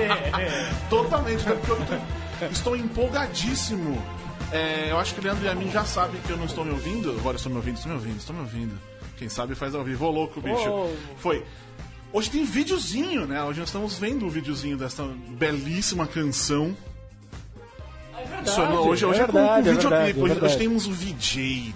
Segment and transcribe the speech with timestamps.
[0.00, 0.74] eu esqueci.
[0.90, 1.94] Totalmente, cara, porque
[2.44, 4.02] eu estou empolgadíssimo.
[4.50, 6.64] É, eu acho que o Leandro e a mim já sabem que eu não estou
[6.64, 7.10] me ouvindo.
[7.18, 8.78] Agora estou me ouvindo, estou me ouvindo, estou me ouvindo.
[9.16, 10.04] Quem sabe faz ao vivo.
[10.06, 10.68] Ô louco, bicho.
[10.68, 10.94] Ô.
[11.18, 11.44] Foi.
[12.12, 13.42] Hoje tem videozinho, né?
[13.42, 16.76] Hoje nós estamos vendo o videozinho dessa belíssima canção.
[18.44, 18.88] Funcionou.
[18.88, 19.90] Hoje, hoje é, com- com, verdade, é videoclipe.
[20.04, 20.58] verdade, é hoje, hoje verdade.
[20.58, 21.74] temos o VJ.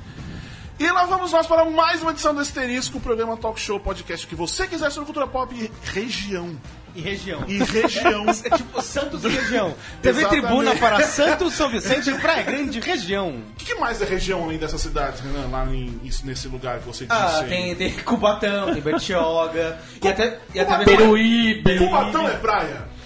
[0.79, 4.27] E lá vamos nós para mais uma edição do Asterisco, o programa Talk Show Podcast
[4.27, 6.55] que você quiser sobre cultura pop e região.
[6.97, 7.45] E região.
[7.47, 8.25] E região.
[8.45, 9.75] É tipo Santos e região.
[10.03, 10.47] TV Exatamente.
[10.47, 13.29] Tribuna para Santos, São Vicente e Praia Grande, região.
[13.53, 16.79] O que, que mais é região além dessas cidades, Renan, lá em- isso- nesse lugar
[16.79, 17.19] que você disse?
[17.21, 17.49] Ah, aí?
[17.49, 19.79] tem, tem Cubatão, tem Bertioga.
[20.03, 20.97] E até, e até Cubatão.
[20.97, 21.79] Peruíbe.
[21.79, 22.97] Cubatão é praia?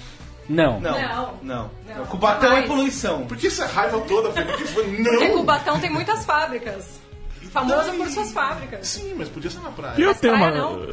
[0.49, 0.81] Não.
[0.81, 1.39] Não, Não.
[1.43, 1.71] não.
[1.97, 3.27] Não, Cubatão é poluição.
[3.27, 4.65] Por que essa raiva toda, Felipe?
[4.69, 4.85] Foi?
[4.85, 5.39] Porque Não!
[5.39, 7.01] Cubatão tem muitas fábricas.
[7.53, 8.87] Famoso por suas fábricas.
[8.87, 9.95] Sim, mas podia ser na praia.
[9.99, 10.87] E eu tenho uma, praia não.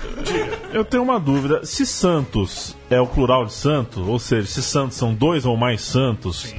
[0.73, 1.63] eu tenho uma dúvida.
[1.65, 5.81] Se Santos é o plural de santo, ou seja, se Santos são dois ou mais
[5.81, 6.53] santos,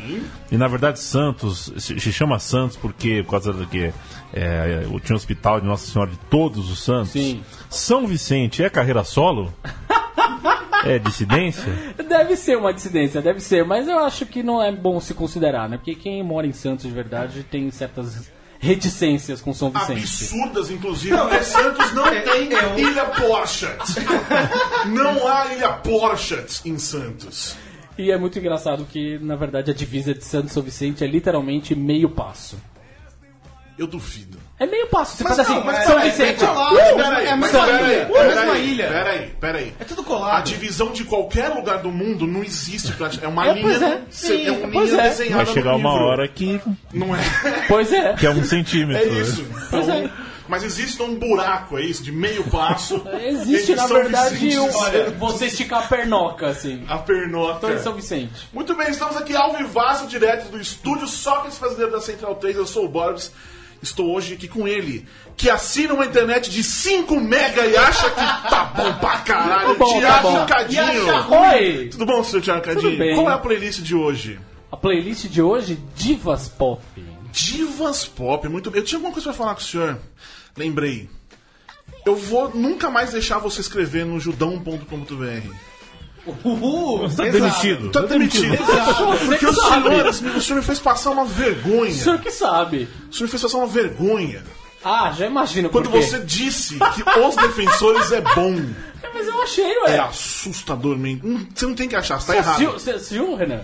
[0.52, 3.92] e na verdade Santos se, chama Santos porque por causa do que
[4.32, 7.10] é, o- tinha o hospital de Nossa Senhora de Todos os Santos.
[7.10, 7.42] Sim.
[7.68, 9.52] São Vicente é carreira solo?
[10.84, 11.72] é dissidência?
[12.08, 15.68] Deve ser uma dissidência, deve ser, mas eu acho que não é bom se considerar,
[15.68, 15.76] né?
[15.76, 20.00] Porque quem mora em Santos de verdade tem certas reticências com São Vicente.
[20.02, 23.66] Absurdas, inclusive, porque Santos não tem eu- ilha Porsche.
[24.86, 27.56] não há ilha Porsche em Santos.
[27.96, 31.06] E é muito engraçado que, na verdade, a divisa de Santos e São Vicente é
[31.06, 32.56] literalmente meio passo.
[33.78, 34.36] Eu duvido.
[34.58, 36.44] É meio passo, você Mas faz não, assim, mas São Vicente.
[36.44, 36.48] é
[37.30, 38.88] a mesma ilha, é a peraí, mesma ilha.
[38.88, 39.74] Peraí, peraí.
[39.78, 40.44] É tudo A colado.
[40.46, 42.92] divisão de qualquer lugar do mundo não existe.
[43.22, 44.00] É uma É, linha, pois é.
[44.10, 45.08] cê- é uma Pois linha é.
[45.10, 46.04] desenhada Vai chegar no uma livro.
[46.06, 46.60] hora que,
[46.92, 47.20] Não é.
[47.68, 48.14] Pois é.
[48.14, 49.00] que é um centímetro.
[49.00, 49.46] É isso.
[49.70, 50.10] Pois Então, é.
[50.48, 53.00] Mas existe um buraco, é isso, de meio passo.
[53.22, 56.84] Existe, na São verdade, Vicente um, olha, você esticar a pernoca, assim.
[56.88, 57.66] A pernota.
[57.66, 58.48] Tô em São Vicente.
[58.52, 62.56] Muito bem, estamos aqui ao vivaço, direto do estúdio Sócrates Brasileiro da Central 3.
[62.56, 63.30] Eu sou o Borbs.
[63.80, 65.06] Estou hoje aqui com ele,
[65.36, 69.68] que assina uma internet de 5 mega e acha que tá bom pra caralho.
[69.68, 70.46] Tá bom, tá Tiago bom.
[70.46, 71.30] Cadinho.
[71.30, 71.88] Oi!
[71.90, 72.98] Tudo bom, senhor Tiago Cadinho?
[72.98, 73.14] bem.
[73.14, 74.40] Qual é a playlist de hoje?
[74.70, 76.82] A playlist de hoje, Divas Pop.
[77.30, 78.80] Divas Pop, muito bem.
[78.80, 79.98] Eu tinha alguma coisa pra falar com o senhor.
[80.56, 81.08] Lembrei.
[82.04, 85.54] Eu vou nunca mais deixar você escrever no judão.com.br.
[86.44, 87.32] Uhul, Tá exato.
[87.32, 87.90] demitido.
[87.90, 88.56] Tá demitido.
[89.26, 91.92] Porque o senhor, o senhor me fez passar uma O vergonha.
[91.92, 92.88] senhor que sabe.
[93.10, 94.42] O senhor me fez passar uma vergonha.
[94.84, 96.06] Ah, já imagino Quando por quê.
[96.06, 98.54] você disse que os defensores é bom.
[99.02, 99.98] É, Mas eu achei, É ué.
[99.98, 101.26] assustadormente.
[101.26, 102.50] Hum, Você não tem que achar, você tá Você errado.
[102.54, 103.60] assistiu, você assistiu, Renan?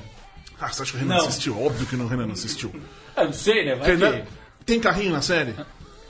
[0.60, 1.26] Ah, você acha que o Renan Não.
[1.26, 1.62] assistiu?
[1.64, 2.72] Óbvio que não, o Renan não assistiu.
[3.16, 3.74] Eu não sei, né?
[3.76, 4.22] Vai Renan, que...
[4.66, 5.54] tem carrinho na série?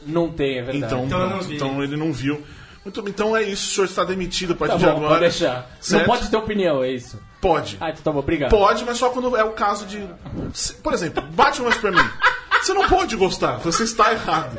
[0.07, 0.85] Não tem, é verdade.
[0.95, 1.55] Então, Então eu não vi.
[1.57, 2.43] então ele não viu.
[2.84, 5.09] Muito bem, então é isso, o senhor está demitido a Tá partir de bom, agora.
[5.09, 5.71] pode deixar.
[5.81, 6.00] Certo?
[6.00, 7.19] Não pode ter opinião, é isso.
[7.41, 7.77] Pode.
[7.81, 8.50] Ah, então tá bom, obrigado.
[8.50, 10.06] Pode, mas só quando é o caso de.
[10.83, 12.09] Por exemplo, Batman Superman.
[12.62, 14.56] Você não pode gostar, você está errado.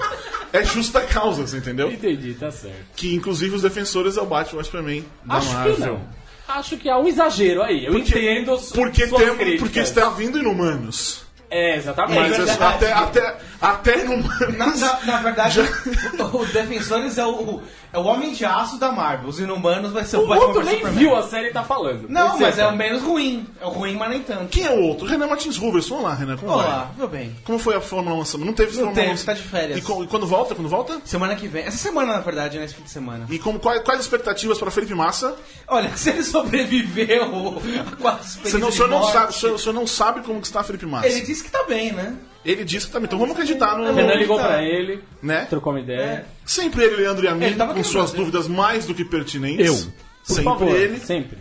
[0.54, 1.92] É justa causa, você entendeu?
[1.92, 2.76] Entendi, tá certo.
[2.96, 5.76] Que inclusive os defensores é o Batman Superman da Acho Marvel.
[5.76, 6.02] que não.
[6.48, 7.86] Acho que há um exagero aí.
[7.86, 9.60] Eu Porque- entendo Porque, suas tem, críticas.
[9.60, 11.26] porque está vindo inumanos.
[11.50, 12.20] É, exatamente.
[12.20, 14.56] Mas É é- até, até, até inumanos.
[14.56, 17.62] Na, na- na verdade, o, o Defensores é o,
[17.96, 19.30] é o Homem de Aço da Marvel.
[19.30, 21.00] Os Inumanos vai ser o, O Batman outro nem Superman.
[21.00, 22.08] viu a série e tá falando.
[22.10, 23.48] Não, mas é é o menos ruim.
[23.62, 24.48] É o ruim, mas nem tanto.
[24.48, 25.08] Quem é o outro?
[25.08, 25.96] Renan Martins Ruverson.
[26.00, 26.66] Olá, Renan, como vai?
[26.66, 27.36] Olá, meu bem.
[27.46, 28.46] Como foi a Fórmula 1 semana?
[28.52, 29.18] Não teve Não Fórmula teve, 1.
[29.18, 29.78] você tá de férias.
[29.80, 30.54] E, co- e quando volta?
[30.56, 31.00] Quando volta?
[31.06, 31.64] Semana que vem.
[31.64, 32.66] Essa semana, na verdade, né?
[32.66, 33.26] Esse fim de semana.
[33.30, 35.36] E como, quais, quais as expectativas para Felipe Massa?
[35.68, 37.60] Olha, se ele sobreviveu
[37.94, 39.74] a quatro Você não, o, experiências senhor de não morte, sabe, o, senhor, o senhor
[39.74, 41.08] não sabe como que está Felipe Massa.
[41.08, 42.16] Ele disse que tá bem, né?
[42.46, 43.08] Ele disse que tá bem.
[43.08, 43.90] Então vamos acreditar no.
[43.90, 44.48] O Renan ligou Tá.
[44.48, 45.46] pra ele, Né?
[45.50, 46.26] trocou uma ideia.
[46.46, 48.18] Sempre ele, Leandro e a mim, Ele tava com querendo suas fazer.
[48.18, 49.66] dúvidas mais do que pertinentes.
[49.66, 49.92] Eu.
[50.28, 51.00] Por Sempre favor, ele.
[51.00, 51.38] sempre.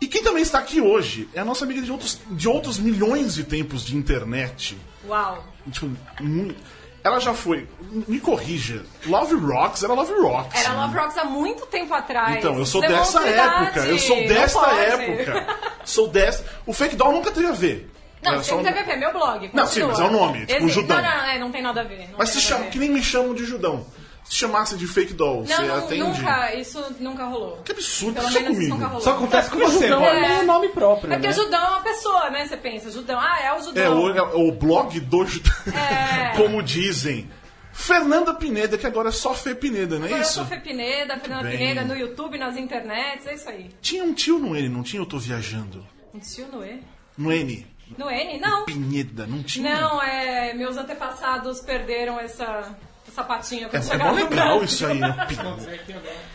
[0.00, 3.34] E quem também está aqui hoje é a nossa amiga de outros, de outros milhões
[3.34, 4.76] de tempos de internet.
[5.08, 5.42] Uau.
[5.70, 5.90] Tipo,
[6.20, 6.54] mu-
[7.02, 7.66] ela já foi.
[8.06, 8.82] Me corrija.
[9.06, 10.60] Love Rocks era Love Rocks.
[10.64, 12.36] Era Love Rocks há muito tempo atrás.
[12.36, 13.80] Então, eu sou é dessa época.
[13.86, 14.80] Eu sou Não desta pode.
[14.80, 15.46] época.
[15.84, 16.44] Sou dessa.
[16.66, 17.90] O Fake Doll nunca teve a ver.
[18.26, 19.50] Não, Era só- a ver, meu blog.
[19.52, 19.88] Não, sim, continua.
[19.88, 20.96] mas é o nome, tipo, Exi- Judão.
[20.96, 22.08] Não, não, é, não tem nada a ver.
[22.10, 22.70] não Mas se chama, ver.
[22.70, 23.86] que nem me chamam de Judão.
[24.24, 26.00] Se chamasse de Fake Doll, Não, você não, atende?
[26.02, 27.58] nunca, isso nunca rolou.
[27.58, 28.74] Que absurdo, Pelo isso é menos isso comigo.
[28.74, 29.04] nunca rolou.
[29.04, 30.16] Só acontece com Porque você, Judão Bob.
[30.16, 31.32] é meio nome próprio, É porque né?
[31.32, 32.44] Judão é uma pessoa, né?
[32.48, 33.84] Você pensa, Judão, ah, é o Judão.
[33.84, 35.52] É o, é o blog do Judão.
[35.72, 36.32] É.
[36.42, 37.30] Como dizem.
[37.72, 40.32] Fernanda Pineda, que agora é só Fê Pineda, não é Agora eu isso?
[40.32, 41.58] sou Fê Pineda, Fernanda Bem.
[41.58, 43.70] Pineda, no YouTube, nas internets, é isso aí.
[43.82, 45.00] Tinha um tio no N, não tinha?
[45.02, 45.86] Eu tô viajando.
[46.14, 46.82] Um tio no E?
[47.18, 47.66] No N.
[47.96, 48.38] No N?
[48.38, 48.64] Não.
[48.64, 49.80] Pineda, não tinha?
[49.80, 50.52] Não, é.
[50.54, 52.74] Meus antepassados perderam essa.
[53.08, 55.26] Essa patinha É, quando é chegaram mó legal isso aí, né?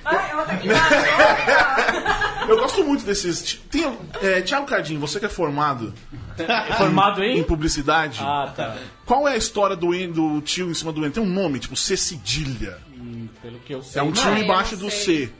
[0.05, 0.95] Ah, ela tá embaixo.
[2.49, 3.55] Eu gosto muito desses.
[3.69, 5.93] Tem, é, Tiago Cardinho, você que é formado
[6.77, 7.43] Formado em em?
[7.43, 8.77] publicidade, Ah, tá.
[9.05, 11.11] qual é a história do, N, do tio em cima do N?
[11.11, 12.79] Tem um nome, tipo C cedilha.
[13.41, 13.99] Pelo que eu sei.
[13.99, 15.27] É um tio eu embaixo do sei.
[15.27, 15.33] C.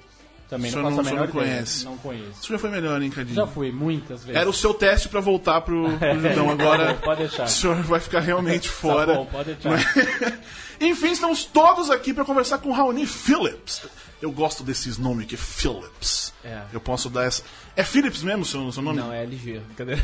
[0.52, 1.86] Também O não não- o senhor menor não conhece.
[1.86, 2.42] Não conheço.
[2.42, 3.36] Isso já foi melhor, hein, Cardinho?
[3.38, 4.40] Já fui, muitas vezes.
[4.42, 6.50] Era o seu teste pra voltar pro, pro Judão.
[6.52, 7.46] Agora Pode deixar.
[7.46, 9.14] o senhor vai ficar realmente Tá fora.
[9.16, 10.40] bom, pode deixar.
[10.82, 13.82] Enfim, estamos todos aqui para conversar com Raoni Phillips.
[14.22, 16.32] Eu gosto desses nomes aqui, Phillips.
[16.44, 16.62] É.
[16.72, 17.42] Eu posso dar essa.
[17.76, 19.00] É Phillips mesmo o seu, seu nome?
[19.00, 19.62] Não, é LG.
[19.76, 19.96] Cadê?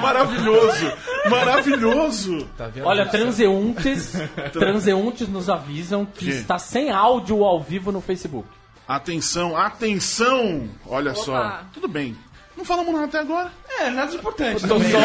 [0.00, 0.92] Maravilhoso!
[1.30, 2.46] Maravilhoso!
[2.56, 2.86] Tá vendo?
[2.86, 4.12] Olha, transeuntes,
[4.52, 6.30] transeuntes nos avisam que Que?
[6.32, 8.48] está sem áudio ao vivo no Facebook.
[8.86, 10.68] Atenção, atenção!
[10.86, 11.38] Olha só.
[11.38, 11.66] Opa.
[11.72, 12.16] Tudo bem.
[12.56, 13.50] Não falamos nada até agora.
[13.80, 14.60] É, nada de importante.
[14.66, 14.90] Tô também.
[14.92, 14.98] só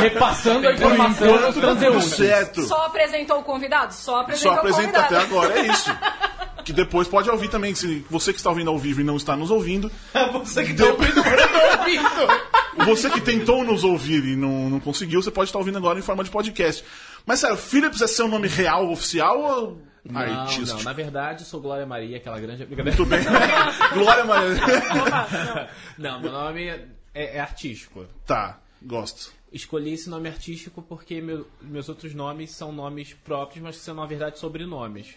[0.00, 2.08] repassando a informação dos Tudo transeuntes.
[2.10, 2.62] certo.
[2.62, 3.94] Só apresentou o convidado?
[3.94, 5.24] Só apresentou Só apresenta o até convidado.
[5.48, 5.90] agora, é isso.
[6.62, 7.74] Que depois pode ouvir também.
[7.74, 9.90] Se você que está ouvindo ao vivo e não está nos ouvindo,
[10.34, 12.50] Você que tá ouvindo, eu tô ouvindo.
[12.86, 16.02] Você que tentou nos ouvir e não, não conseguiu, você pode estar ouvindo agora em
[16.02, 16.84] forma de podcast.
[17.26, 20.78] Mas sério, Philips é seu nome real, oficial ou Não, artístico?
[20.78, 22.96] não, na verdade sou Glória Maria, aquela grande brincadeira.
[22.96, 23.20] Muito bem.
[23.92, 24.56] Glória Maria.
[25.98, 26.88] Não, meu nome é,
[27.36, 28.06] é artístico.
[28.26, 29.32] tá, gosto.
[29.52, 33.94] Escolhi esse nome artístico porque meu- meus outros nomes são nomes próprios, mas que são
[33.94, 35.14] na verdade sobrenomes.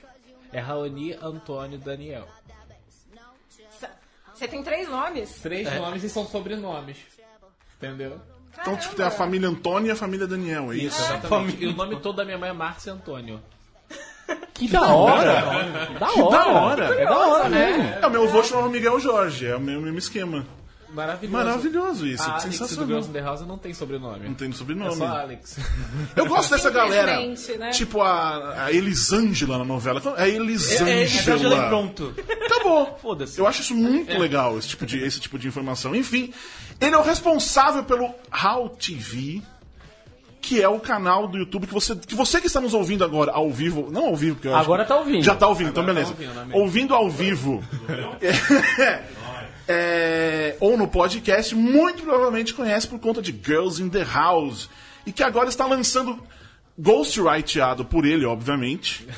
[0.51, 2.27] É Raoni Antônio Daniel.
[4.33, 5.39] Você tem três nomes?
[5.41, 6.97] Três nomes e são sobrenomes.
[7.77, 8.19] Entendeu?
[8.59, 10.99] Então, tipo, tem a família Antônio e a família Daniel, é isso?
[11.01, 11.63] Exatamente.
[11.63, 13.41] E o nome todo da minha mãe é Márcia Antônio.
[14.53, 15.41] Que da hora!
[15.99, 16.31] Da hora!
[16.31, 16.85] Da hora!
[17.01, 17.83] É da hora mesmo.
[18.01, 20.45] É, o meu avô chamava Miguel Jorge, é o mesmo, mesmo esquema.
[20.93, 21.35] Maravilhoso.
[21.45, 22.87] Maravilhoso isso, A que Alex do sensacional.
[22.87, 24.27] Girls in the House não tem sobrenome.
[24.27, 24.95] Não tem É sobrenome.
[24.95, 25.57] só Alex.
[26.15, 27.15] Eu gosto dessa galera.
[27.19, 27.69] Simplesmente, né?
[27.71, 29.99] Tipo a, a Elisângela na novela.
[30.17, 31.55] É É, Elisângela.
[31.55, 32.13] é, é, pronto.
[32.45, 32.99] Acabou.
[33.01, 33.39] Foda-se.
[33.39, 35.95] Eu acho isso muito legal, esse tipo, de, esse tipo de informação.
[35.95, 36.31] Enfim,
[36.79, 39.41] ele é o responsável pelo How TV,
[40.43, 43.31] que é o canal do YouTube que você que, você que está nos ouvindo agora
[43.31, 45.23] ao vivo, não ao vivo, porque eu Agora que- tá ouvindo.
[45.23, 46.13] Já tá ouvindo, então Agora beleza.
[46.13, 46.61] tá ouvindo, amém.
[46.61, 47.63] ouvindo ao vivo.
[49.67, 54.69] é, ou no podcast, muito provavelmente conhece por conta de Girls in the House.
[55.05, 56.17] E que agora está lançando
[56.77, 59.07] ghostwriteado por ele, obviamente.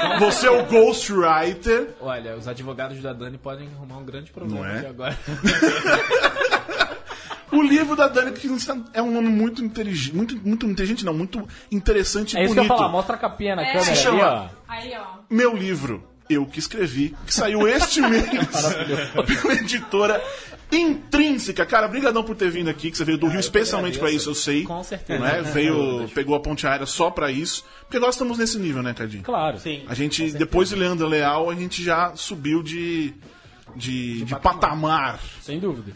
[0.00, 0.18] É?
[0.20, 1.88] Você é o ghostwriter.
[2.00, 4.78] Olha, os advogados da Dani podem arrumar um grande problema Não é?
[4.78, 5.18] aqui agora.
[7.50, 8.48] O livro da Dani que
[8.92, 12.60] é um nome muito inteligente, muito, muito inteligente, não, muito interessante e É isso que
[12.60, 12.72] eu bonito.
[12.72, 13.72] ia falar, mostra a capinha na É.
[13.72, 14.50] câmera Se chama-.
[14.68, 15.18] Aí, ó.
[15.30, 18.26] Meu livro, eu que escrevi, que saiu este mês
[19.42, 20.22] pela editora
[20.70, 21.64] Intrínseca.
[21.64, 24.34] Cara, brigadão por ter vindo aqui, que você veio do Rio especialmente pra isso, eu
[24.34, 24.64] sei.
[24.64, 25.18] Com certeza.
[25.18, 25.40] Não é?
[25.50, 27.64] Veio, pegou a ponte aérea só pra isso.
[27.80, 29.22] Porque nós estamos nesse nível, né, Cardinho?
[29.22, 29.58] Claro.
[29.58, 29.84] Sim.
[29.88, 33.14] A gente, depois de Leandro Leal, a gente já subiu de,
[33.74, 35.18] de, de patamar.
[35.40, 35.92] Sem dúvida.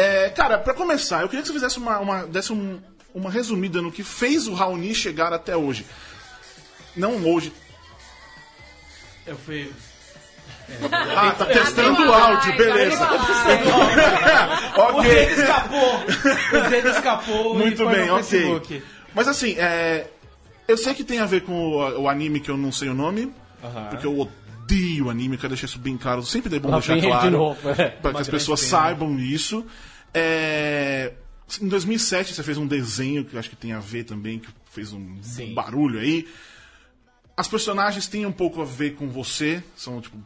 [0.00, 2.80] É, cara, pra começar, eu queria que você fizesse uma, uma, desse um-
[3.12, 5.84] uma resumida no que fez o Raoni chegar até hoje.
[6.96, 7.52] Não hoje.
[9.26, 9.72] Eu fui.
[11.16, 13.08] Ah, tá testando o áudio, beleza.
[14.78, 16.04] O dedo escapou!
[16.52, 18.22] O dedo escapou Muito e foi bem, no ok.
[18.24, 18.82] Facebook.
[19.14, 20.06] Mas assim, é,
[20.68, 22.94] eu sei que tem a ver com o, o anime que eu não sei o
[22.94, 23.32] nome,
[23.90, 24.28] porque eu
[24.68, 26.22] odeio anime, eu quero deixar isso bem claro.
[26.22, 27.24] Sempre é bom Lá deixar claro.
[27.24, 27.68] de novo.
[27.70, 27.88] é.
[27.88, 28.70] Para que as pessoas pena.
[28.70, 29.64] saibam isso.
[30.12, 31.12] É,
[31.60, 34.48] em 2007 você fez um desenho que eu acho que tem a ver também, que
[34.70, 35.54] fez um Sim.
[35.54, 36.28] barulho aí.
[37.36, 40.16] As personagens têm um pouco a ver com você, são tipo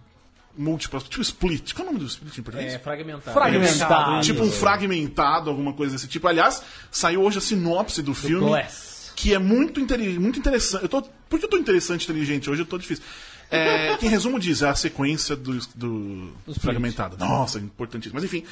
[0.56, 1.72] múltiplas, tipo split.
[1.74, 2.74] Qual é o nome do split em português?
[2.74, 3.32] É fragmentado.
[3.32, 4.24] Fragmentado.
[4.24, 6.26] Tipo um fragmentado, alguma coisa desse tipo.
[6.26, 9.12] Aliás, saiu hoje a sinopse do filme, Glass.
[9.14, 9.80] que é muito,
[10.20, 10.82] muito interessante.
[10.82, 12.62] Eu tô, por que eu tô interessante e inteligente hoje?
[12.62, 13.04] Eu tô difícil.
[13.52, 17.16] É, que em resumo diz, é a sequência do, do fragmentado.
[17.18, 18.14] Nossa, importantíssimo.
[18.14, 18.44] Mas enfim,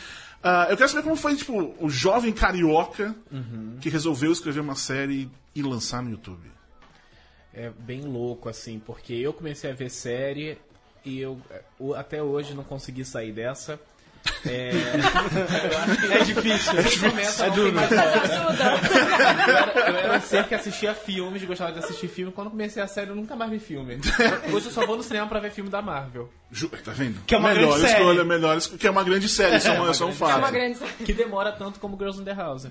[0.42, 3.14] ah, eu quero saber como foi tipo, o jovem carioca
[3.80, 6.50] que resolveu escrever uma série e lançar no YouTube.
[7.52, 10.56] É bem louco, assim, porque eu comecei a ver série
[11.04, 11.40] e eu
[11.78, 13.80] o- até hoje não consegui sair dessa.
[14.46, 14.70] É,
[16.20, 16.72] É difícil.
[16.74, 17.76] Nesse momento, é duro.
[17.78, 17.88] Eu
[19.56, 22.32] era, eu era um ser que assistia filmes, gostava de assistir filme.
[22.32, 23.98] Quando comecei a série, eu nunca mais vi filme.
[24.52, 26.30] Hoje eu só vou no cinema pra ver filme da Marvel.
[26.50, 27.22] Ju- tá vendo?
[27.26, 28.00] Que é uma melhor grande série.
[28.00, 30.12] escolha, melhor escolha, que é uma grande série, isso é, um- isso é um É
[30.12, 30.38] fato.
[30.38, 30.78] uma grande...
[31.04, 32.66] Que demora tanto como Girls in the House.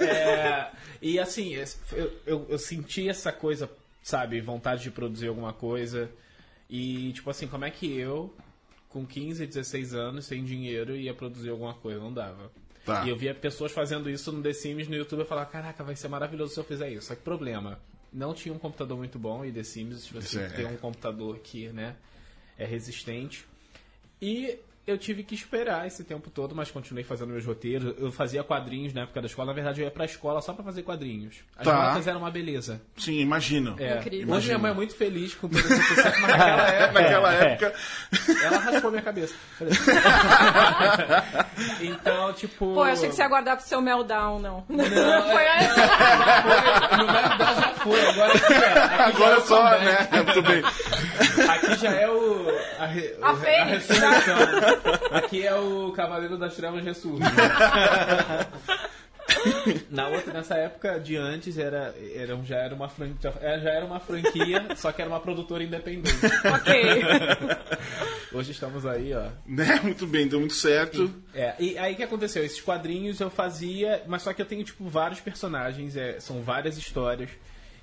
[0.00, 0.66] É,
[1.00, 1.54] e assim,
[1.92, 3.70] eu, eu, eu senti essa coisa,
[4.02, 6.10] sabe, vontade de produzir alguma coisa.
[6.68, 8.34] E tipo assim, como é que eu,
[8.88, 11.98] com 15, 16 anos, sem dinheiro, ia produzir alguma coisa?
[12.00, 12.50] Não dava.
[12.84, 13.04] Tá.
[13.04, 15.96] E eu via pessoas fazendo isso no The Sims no YouTube e falava, caraca, vai
[15.96, 17.06] ser maravilhoso se eu fizer isso.
[17.08, 17.78] Só que problema,
[18.12, 21.38] não tinha um computador muito bom e The Sims você Isso é- tem um computador
[21.38, 21.96] que, né,
[22.56, 23.46] é resistente.
[24.20, 24.58] E
[24.90, 27.94] eu tive que esperar esse tempo todo, mas continuei fazendo meus roteiros.
[27.98, 29.46] Eu fazia quadrinhos na época da escola.
[29.48, 31.36] Na verdade, eu ia pra escola só pra fazer quadrinhos.
[31.56, 31.88] As Tá.
[31.88, 32.80] notas eram uma beleza.
[32.96, 33.74] Sim, imagino.
[33.78, 33.98] É.
[33.98, 34.34] Incrível.
[34.34, 37.52] Hoje minha mãe é muito feliz com todo esse sucesso, mas naquela época Naquela É.
[37.52, 37.74] época.
[38.44, 39.34] ela raspou minha cabeça.
[41.80, 42.74] então, tipo.
[42.74, 44.64] Pô, eu achei que você ia guardar pro seu meltdown, não.
[44.68, 44.84] Não,
[45.32, 46.96] Foi é- essa.
[46.96, 50.12] No verdade já foi, agora aqui, aqui Agora já é só, comeback.
[50.14, 50.22] né?
[50.22, 50.62] Muito bem.
[51.48, 52.46] Aqui já é o.
[52.78, 54.36] A, re- A Fênix, ressurreição.
[55.12, 57.22] Aqui é o Cavaleiro das Trevas ressurge.
[59.90, 64.00] Na outra, nessa época de antes, era, era, já, era uma franquia, já era uma
[64.00, 66.16] franquia, só que era uma produtora independente.
[66.54, 67.02] ok.
[68.32, 69.28] Hoje estamos aí, ó.
[69.46, 69.80] Né?
[69.82, 71.10] Muito bem, deu muito certo.
[71.34, 72.44] É, e aí o que aconteceu?
[72.44, 76.76] Esses quadrinhos eu fazia, mas só que eu tenho, tipo, vários personagens, é, são várias
[76.76, 77.30] histórias.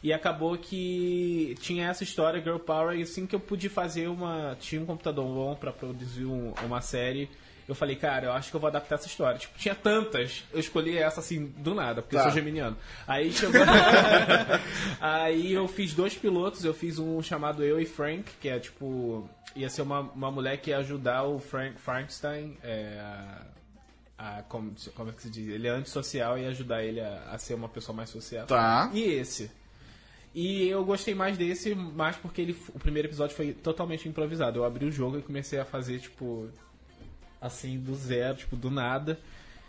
[0.04, 4.56] E acabou que tinha essa história, Girl Power, e assim que eu pude fazer uma.
[4.60, 7.28] Tinha um computador bom pra produzir um- uma série.
[7.68, 9.40] Eu falei, cara, eu acho que eu vou adaptar essa história.
[9.40, 12.26] Tipo, tinha tantas, eu escolhi essa assim, do nada, porque eu Tá.
[12.26, 12.78] sou geminiano.
[13.08, 13.60] Aí chegou.
[15.02, 19.30] Aí eu fiz dois pilotos, eu fiz um chamado Eu e Frank, que é tipo.
[19.56, 23.42] Ia ser uma, uma mulher que ia ajudar o Frank Frankenstein é, a,
[24.40, 25.48] a- como, como é que se diz?
[25.48, 28.46] Ele é antissocial e ia ajudar ele a, a ser uma pessoa mais social.
[28.48, 28.90] Tá.
[28.94, 29.50] E esse?
[30.34, 34.60] E eu gostei mais desse, mais porque ele, o primeiro episódio foi totalmente improvisado.
[34.60, 36.50] Eu abri o jogo e comecei a fazer, tipo,
[37.46, 39.20] assim, do zero, tipo, do nada.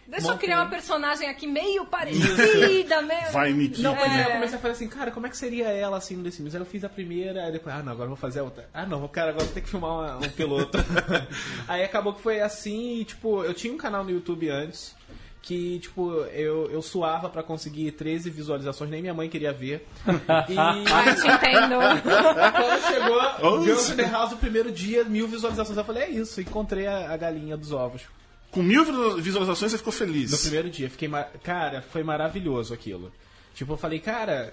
[0.09, 3.31] Deixa eu criar uma personagem aqui meio parecida, meio...
[3.33, 3.83] Vai, Niki.
[3.83, 4.33] Não, pois é, eu É.
[4.35, 6.55] comecei a fazer assim, cara, como é que seria ela assim no The Sims?
[6.55, 8.69] Aí eu fiz a primeira, aí depois, ah não, agora eu vou fazer a outra.
[8.73, 10.79] Ah não, cara, agora eu vou ter que filmar uma- um piloto.
[11.69, 14.95] aí acabou que foi assim, e, tipo, eu tinha um canal no YouTube antes,
[15.47, 19.87] que, tipo, eu, eu suava pra conseguir 13 visualizações, nem minha mãe queria ver.
[20.49, 21.77] E Ah, eu te entendo.
[22.53, 26.41] quando chegou Girls in the House o primeiro dia, mil visualizações, eu falei, é isso,
[26.41, 28.03] encontrei a, a galinha dos ovos.
[28.51, 28.85] Com mil
[29.21, 30.33] visualizações você ficou feliz.
[30.33, 31.07] No primeiro dia, fiquei.
[31.07, 33.13] ma- Cara, foi maravilhoso aquilo.
[33.55, 34.53] Tipo, eu falei, cara,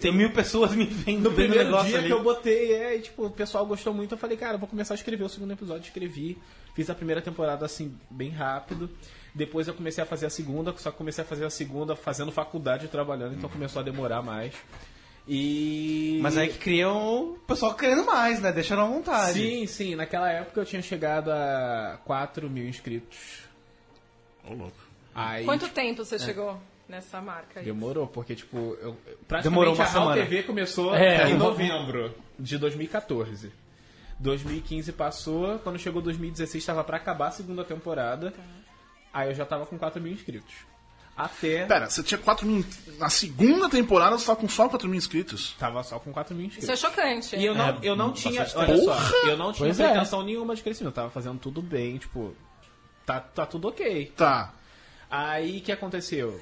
[0.00, 2.06] Tem mil pessoas me vendo No primeiro negócio dia ali.
[2.08, 4.68] que eu botei, é, e, tipo, o pessoal gostou muito, eu falei, cara, eu vou
[4.68, 6.36] começar a escrever o segundo episódio, escrevi.
[6.74, 8.90] Fiz a primeira temporada, assim, bem rápido.
[9.34, 12.30] Depois eu comecei a fazer a segunda, só que comecei a fazer a segunda fazendo
[12.30, 14.54] faculdade e trabalhando, então começou a demorar mais.
[15.26, 16.18] E...
[16.22, 18.52] Mas aí que criam o pessoal querendo mais, né?
[18.52, 19.32] Deixaram à vontade.
[19.40, 23.40] Sim, sim, naquela época eu tinha chegado a 4 mil inscritos.
[24.48, 24.76] Ô, louco.
[25.14, 27.64] Aí, Quanto tempo você chegou nessa marca aí?
[27.66, 28.94] Demorou, porque, tipo, eu,
[29.26, 30.22] praticamente Demorou uma a Real semana.
[30.26, 31.30] TV começou É.
[31.30, 33.50] em novembro de 2014.
[34.20, 38.32] 2015 passou, quando chegou 2016 estava pra acabar a segunda temporada.
[39.14, 40.52] Aí eu já tava com 4 mil inscritos.
[41.16, 41.64] Até.
[41.66, 42.66] Pera, você tinha 4 mil.
[42.98, 45.54] Na segunda temporada você tava com só 4 mil inscritos.
[45.56, 46.68] Tava só com 4 mil inscritos.
[46.68, 47.36] Isso é chocante.
[47.36, 48.40] E eu não, É, eu não tinha.
[48.56, 48.96] Olha só,
[49.28, 49.88] eu não tinha Pois é.
[49.90, 50.90] pretensão nenhuma de crescimento.
[50.90, 52.34] Eu tava fazendo tudo bem, tipo.
[53.06, 54.12] Tá, tá tudo ok.
[54.16, 54.52] Tá.
[55.08, 56.40] Aí o que aconteceu?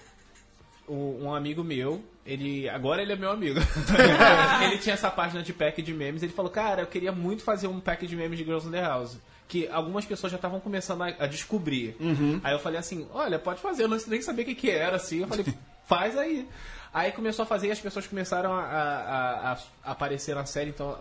[0.88, 2.66] O- um amigo meu, ele.
[2.70, 3.60] Agora ele é meu amigo.
[4.64, 6.22] ele tinha essa página de pack de memes.
[6.22, 8.80] Ele falou, cara, eu queria muito fazer um pack de memes de Girls in the
[8.80, 9.18] House.
[9.52, 11.94] Que algumas pessoas já estavam começando a, a descobrir.
[12.42, 14.96] Aí eu falei assim, olha, pode fazer, eu não, nem sabia o que, que era,
[14.96, 15.20] assim.
[15.20, 15.44] Eu falei,
[15.84, 16.48] faz aí.
[16.94, 19.58] Aí começou a fazer e as pessoas começaram a, a- a-
[19.92, 20.96] aparecer na série, então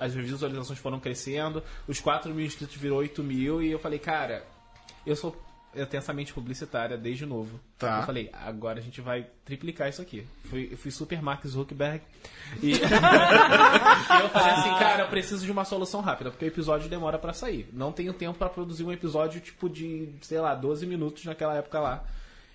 [0.00, 4.44] as visualizações foram crescendo, os 4 mil inscritos virou 8 mil, e eu falei, cara,
[5.06, 5.36] eu sou.
[5.74, 7.58] Eu tenho essa mente publicitária desde novo.
[7.78, 8.00] Tá.
[8.00, 10.26] Eu falei, agora a gente vai triplicar isso aqui.
[10.44, 12.02] Fui, eu fui super Mark Zuckerberg.
[12.62, 16.88] E, e eu falei assim, cara, eu preciso de uma solução rápida, porque o episódio
[16.88, 17.68] demora pra sair.
[17.72, 21.80] Não tenho tempo pra produzir um episódio tipo de, sei lá, 12 minutos naquela época
[21.80, 22.04] lá.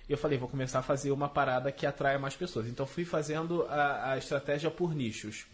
[0.08, 2.66] E eu falei, vou começar a fazer uma parada que atraia mais pessoas.
[2.66, 5.46] Então fui fazendo a, a estratégia por nichos.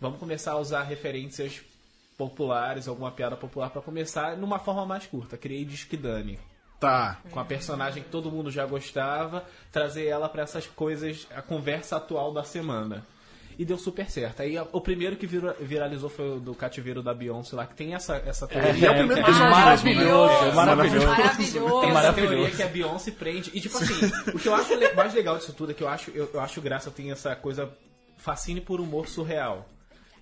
[0.00, 1.62] Vamos começar a usar referências
[2.18, 5.36] populares, alguma piada popular pra começar numa forma mais curta.
[5.38, 6.38] Criei Disque Dani
[7.30, 11.96] Com a personagem que todo mundo já gostava, trazer ela pra essas coisas, a conversa
[11.96, 13.04] atual da semana.
[13.58, 14.40] E deu super certo.
[14.40, 17.94] Aí o primeiro que vira- viralizou foi o do cativeiro da Beyoncé lá, que tem
[17.94, 18.86] essa, essa teoria.
[18.86, 21.06] é o primeiro é episódio maravilhoso, é Maravilhoso.
[21.06, 21.06] maravilhoso.
[21.06, 21.80] Maravilhoso.
[21.80, 22.34] Tem essa maravilhoso.
[22.34, 23.50] teoria que a Beyoncé prende.
[23.52, 23.94] E tipo assim,
[24.34, 26.60] o que eu acho mais legal disso tudo é que eu acho, eu, eu acho
[26.62, 27.70] graça, tem essa coisa
[28.16, 29.68] fascine por humor surreal.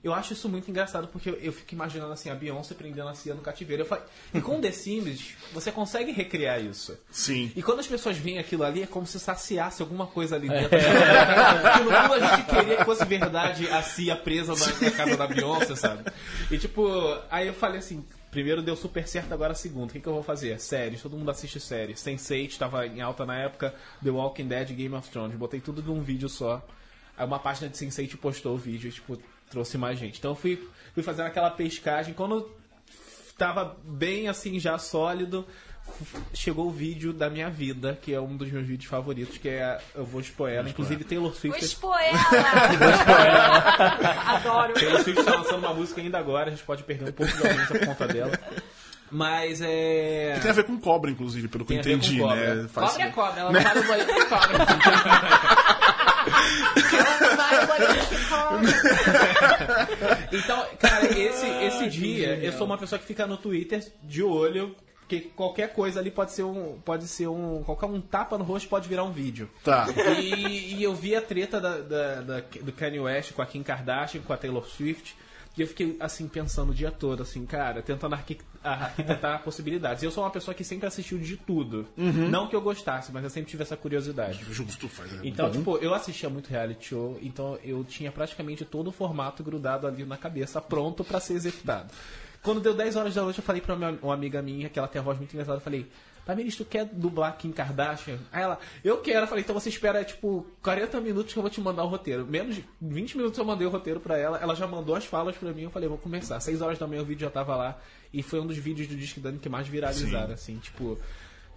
[0.02, 3.14] Eu acho isso muito engraçado porque eu, eu fico imaginando assim, a Beyoncé prendendo a
[3.14, 3.82] Cia no cativeiro.
[3.82, 6.98] Eu falei, e com The Sims, você consegue recriar isso.
[7.10, 7.52] Sim.
[7.54, 10.70] E quando as pessoas veem aquilo ali, é como se saciasse alguma coisa ali dentro.
[10.70, 15.16] Porque no fundo a gente queria que fosse verdade a Cia presa na, na casa
[15.18, 16.10] da Beyoncé, sabe?
[16.50, 16.88] E tipo,
[17.30, 18.04] aí eu falei assim.
[18.30, 19.90] Primeiro deu super certo, agora segundo.
[19.90, 20.58] O que, que eu vou fazer?
[20.60, 21.98] Séries, todo mundo assiste séries.
[21.98, 25.36] Sense8 estava em alta na época, The Walking Dead, Game of Thrones.
[25.36, 26.64] Botei tudo num vídeo só.
[27.16, 29.18] Aí uma página de Sense8 postou o vídeo tipo,
[29.50, 30.18] trouxe mais gente.
[30.18, 32.14] Então eu fui, fui fazendo aquela pescagem.
[32.14, 32.50] Quando
[33.36, 35.46] tava bem assim, já sólido,
[36.32, 39.78] chegou o vídeo da minha vida, que é um dos meus vídeos favoritos, que é
[39.94, 40.68] Eu Vou Expor Ela.
[40.68, 41.64] Inclusive Taylor Vou Swift.
[41.64, 42.16] expor ela!
[44.36, 44.74] Adoro.
[44.74, 47.46] Taylor Swift tá lançando uma música ainda agora, a gente pode perder um pouco de
[47.46, 48.32] audiência por conta dela.
[49.12, 50.38] Mas é.
[50.40, 52.54] Tem a ver com cobra, inclusive, pelo que eu entendi, cobra.
[52.54, 52.68] né?
[52.68, 54.56] Faz- Cobra é cobra, ela não vai no banheiro com cobra.
[56.92, 58.09] ela não vai no banheiro com cobra.
[60.32, 64.74] Então, cara, esse, esse dia, eu sou uma pessoa que fica no Twitter de olho,
[65.08, 66.78] que qualquer coisa ali pode ser um.
[66.84, 67.62] Pode ser um.
[67.64, 69.50] Qualquer um tapa no rosto pode virar um vídeo.
[69.64, 69.86] Tá.
[70.20, 73.62] E, e eu vi a treta da, da- da- do Kanye West com a Kim
[73.62, 75.16] Kardashian, com a Taylor Swift.
[75.58, 80.02] E eu fiquei, assim, pensando o dia todo, assim, cara, tentando arqui- arquitetar possibilidades.
[80.02, 81.86] E eu sou uma pessoa que sempre assistiu de tudo.
[81.96, 84.44] Não que eu gostasse, mas eu sempre tive essa curiosidade.
[84.50, 85.12] Justo, faz.
[85.12, 85.52] é Então, bom.
[85.58, 90.04] tipo, eu assistia muito reality show, então eu tinha praticamente todo o formato grudado ali
[90.04, 91.92] na cabeça, pronto pra ser executado.
[92.42, 94.88] Quando deu 10 horas da noite, eu falei pra uma, uma amiga minha, que ela
[94.88, 95.86] tem a voz muito engraçada, eu falei,
[96.24, 98.18] Tamiris, tu quer dublar Kim Kardashian?
[98.32, 99.20] Aí ela, eu quero.
[99.20, 102.26] Eu falei, então você espera, tipo, 40 minutos que eu vou te mandar o roteiro.
[102.26, 105.36] Menos de 20 minutos eu mandei o roteiro pra ela, ela já mandou as falas
[105.36, 106.38] pra mim, eu falei, vou começar.
[106.40, 107.80] 6 horas da manhã o vídeo já tava lá,
[108.12, 110.98] e foi um dos vídeos do Disque Dani que mais viralizaram, assim, tipo...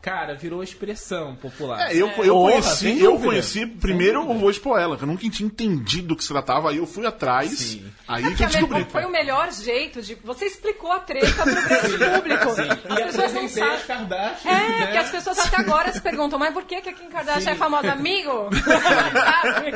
[0.03, 1.89] Cara, virou expressão popular.
[1.89, 5.07] É, eu, eu Porra, conheci, sem eu conheci primeiro o Vou Expor Ela, que eu
[5.07, 7.85] nunca tinha entendido do que se tratava, aí eu fui atrás, Sim.
[8.05, 8.83] aí que eu descobri.
[8.83, 10.15] foi o melhor jeito de.
[10.15, 12.49] Você explicou a treta pro grande público.
[12.53, 12.61] Sim.
[12.69, 14.07] As E pessoas não apresentei as sabem.
[14.07, 14.81] Kardashian, É, né?
[14.83, 17.49] porque as pessoas até agora se perguntam, mas por que, que a Kim Kardashian Sim.
[17.51, 17.91] é famosa?
[17.93, 18.49] Amigo?
[18.61, 19.71] Sabe?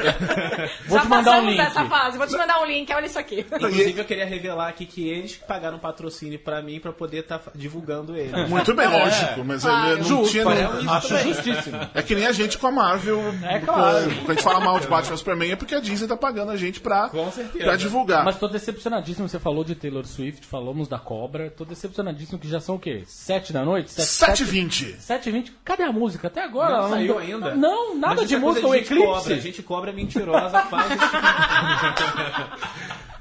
[0.87, 1.57] Vou Já te mandar um passamos link.
[1.57, 2.17] dessa fase.
[2.17, 3.45] Vou te mandar um link, olha isso aqui.
[3.49, 7.41] Inclusive, eu queria revelar aqui que eles que pagaram patrocínio pra mim pra poder estar
[7.55, 8.35] divulgando ele.
[8.47, 9.91] Muito bem, lógico, mas Claro.
[9.91, 11.77] ele não Justo, é, acho justíssimo.
[11.93, 13.21] É que nem a gente com a Marvel.
[13.43, 14.05] É claro.
[14.05, 16.51] Quando a gente fala mal de Batman e Superman é porque a Disney tá pagando
[16.51, 18.23] a gente pra, pra divulgar.
[18.25, 22.59] Mas tô decepcionadíssimo, você falou de Taylor Swift, falamos da cobra, tô decepcionadíssimo que já
[22.59, 23.03] são o quê?
[23.05, 23.91] Sete da noite?
[23.91, 24.95] Sete- 7h20.
[24.99, 26.27] 7h20, cadê a música?
[26.27, 27.55] Até agora Não ela saiu ainda?
[27.55, 29.05] Não, nada Mas de é música, o gente Eclipse.
[29.07, 29.35] Cobra.
[29.35, 30.87] A gente cobra mentirosa, faz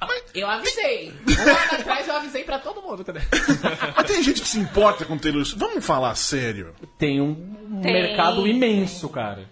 [0.00, 1.12] tipo Eu avisei.
[1.26, 3.04] Um ano atrás eu avisei pra todo mundo.
[3.04, 3.20] Cadê?
[3.96, 5.59] Mas tem gente que se importa com Taylor Swift.
[5.59, 6.74] Vamos falar sério.
[6.98, 7.35] Tem um
[7.82, 7.92] Tem.
[7.92, 9.44] mercado imenso, cara.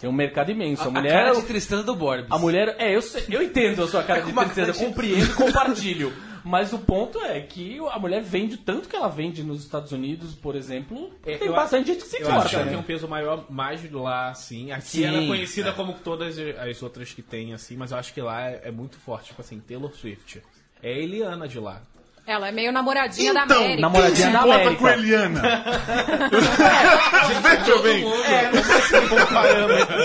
[0.00, 0.82] Tem um mercado imenso.
[0.82, 1.12] A, A mulher.
[1.12, 2.26] cara de tristeza do Borbs.
[2.30, 2.74] A mulher.
[2.78, 3.00] É, eu,
[3.30, 6.12] eu entendo a sua cara de uma tristeza, cara de- compreendo e compartilho.
[6.44, 10.34] Mas o ponto é que a mulher vende tanto que ela vende nos Estados Unidos,
[10.34, 12.56] por exemplo, É, tem eu bastante gente que se Eu acho que importa.
[12.56, 12.70] ela né?
[12.72, 14.72] tem um peso maior mais lá, assim.
[14.72, 18.12] Aqui Sim, ela é conhecida como todas as outras que tem, assim, mas eu acho
[18.12, 19.26] que lá é, é muito forte.
[19.28, 20.42] Tipo assim, Taylor Swift.
[20.82, 21.80] É a Eliana de lá.
[22.26, 23.74] Ela é meio namoradinha da Então, América.
[23.74, 24.80] quem Namoradinha se da importa América.
[24.80, 25.42] com Eliana?
[27.42, 28.04] Veja bem.
[28.24, 29.96] É, não vai ser um bom parâmetro.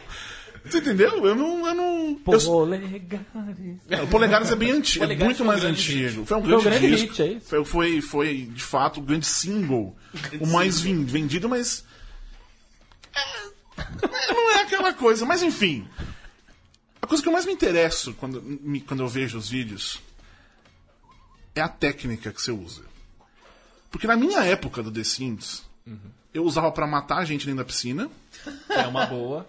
[0.64, 1.26] Você entendeu?
[1.26, 1.59] Eu não.
[2.26, 4.02] Eu, Polegares.
[4.02, 6.24] o Polegares é bem antigo, é muito um mais grande antigo.
[6.26, 7.08] Foi um Foi um grande, grande disco.
[7.10, 7.48] hit, é isso?
[7.48, 9.96] Foi, foi, foi, de fato, o grande single.
[10.40, 11.84] o mais vin- vendido, mas.
[13.14, 15.24] é, não é aquela coisa.
[15.24, 15.86] Mas enfim.
[17.02, 20.00] A coisa que eu mais me interesso quando, me- quando eu vejo os vídeos
[21.54, 22.82] é a técnica que você usa.
[23.90, 25.64] Porque na minha época do The Sims,
[26.32, 28.08] eu usava pra matar a gente dentro da piscina
[28.68, 29.48] É uma boa.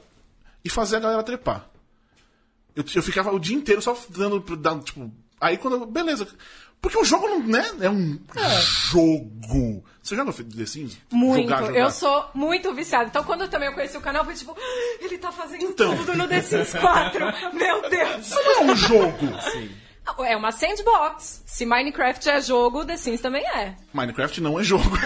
[0.63, 1.69] e fazer a galera trepar.
[2.75, 5.11] Eu, eu ficava o dia inteiro só dando, dando tipo.
[5.39, 5.73] Aí quando.
[5.77, 6.27] eu- Beleza.
[6.81, 8.19] Porque o jogo não né, é um
[8.89, 9.83] jogo.
[10.01, 10.97] Você joga The Sims?
[11.11, 11.43] Muito.
[11.49, 11.79] Jogar, jogar.
[11.79, 13.05] Eu sou muito viciada.
[13.05, 15.95] Então, quando também eu conheci o canal, foi tipo, "Ah, ele tá fazendo Então.
[15.95, 17.19] tudo no The Sims 4.
[17.53, 18.29] Meu Deus.
[18.31, 19.27] Não é um jogo.
[20.25, 21.43] É uma sandbox.
[21.45, 23.75] Se Minecraft é jogo, The Sims também é.
[23.93, 24.83] Minecraft não é jogo.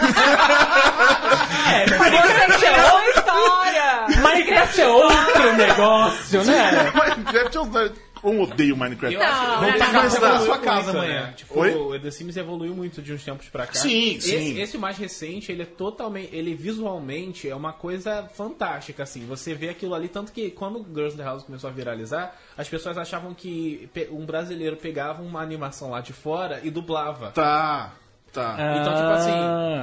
[1.86, 4.06] Você criou a história.
[4.20, 6.92] Minecraft é outro negócio, né?
[6.94, 7.92] Minecraft eu, eu
[8.32, 9.16] Minecraft.
[9.16, 10.44] Que Não, o The não, não, evoluiu não.
[10.44, 11.22] sua casa muito, amanhã.
[11.26, 11.32] né?
[11.36, 11.74] Tipo, Oi?
[11.74, 13.74] o The Sims evoluiu muito de uns tempos pra cá.
[13.74, 14.60] Sim, esse, sim.
[14.60, 16.34] Esse mais recente, ele é totalmente.
[16.34, 19.24] Ele visualmente é uma coisa fantástica, assim.
[19.26, 22.68] Você vê aquilo ali, tanto que quando Girls in the House começou a viralizar, as
[22.68, 27.30] pessoas achavam que um brasileiro pegava uma animação lá de fora e dublava.
[27.30, 27.92] Tá,
[28.40, 28.56] tá.
[28.80, 29.14] Então, tipo Ah.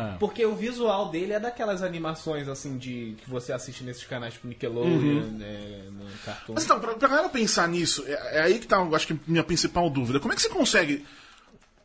[0.10, 4.34] assim, porque o visual dele é daquelas animações, assim, de que você assiste nesses canais
[4.34, 6.54] tipo Nickelodeon, né, no Cartoon.
[6.54, 9.20] Mas então, pra, pra galera pensar nisso, é, é aí que tá, eu acho que,
[9.28, 10.20] minha principal dúvida.
[10.20, 11.06] Como é que você consegue